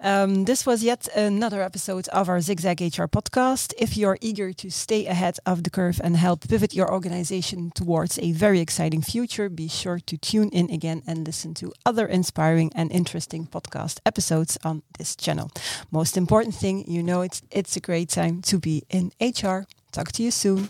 Um, 0.01 0.45
this 0.45 0.67
was 0.67 0.85
yet 0.85 1.09
another 1.17 1.63
episode 1.63 2.09
of 2.09 2.29
our 2.29 2.41
Zigzag 2.41 2.81
HR 2.83 3.05
podcast. 3.05 3.73
If 3.79 3.97
you're 3.97 4.19
eager 4.21 4.53
to 4.53 4.71
stay 4.71 5.07
ahead 5.07 5.39
of 5.47 5.63
the 5.65 5.71
curve 5.71 5.99
and 6.05 6.17
help 6.17 6.47
pivot 6.47 6.75
your 6.75 6.93
organization 6.93 7.71
towards 7.75 8.19
a 8.19 8.33
very 8.33 8.61
exciting 8.61 9.01
future, 9.01 9.49
be 9.49 9.67
sure 9.67 9.99
to 10.01 10.19
tune 10.19 10.51
in 10.51 10.71
again 10.71 11.03
and 11.07 11.27
listen 11.27 11.55
to 11.55 11.73
other 11.87 12.07
inspiring 12.07 12.71
and 12.75 12.93
interesting 12.93 13.47
podcast 13.47 14.01
episodes 14.05 14.59
on 14.63 14.83
this 14.99 15.17
channel. 15.17 15.51
Most 15.91 16.19
important 16.19 16.55
thing, 16.55 16.85
you 16.87 17.03
know 17.03 17.23
it's 17.23 17.41
it's 17.51 17.77
a 17.77 17.81
great 17.81 18.11
time 18.11 18.43
to 18.43 18.59
be 18.59 18.83
in 18.91 19.11
HR. 19.21 19.67
Talk 19.91 20.13
to 20.13 20.23
you 20.23 20.31
soon. 20.31 20.69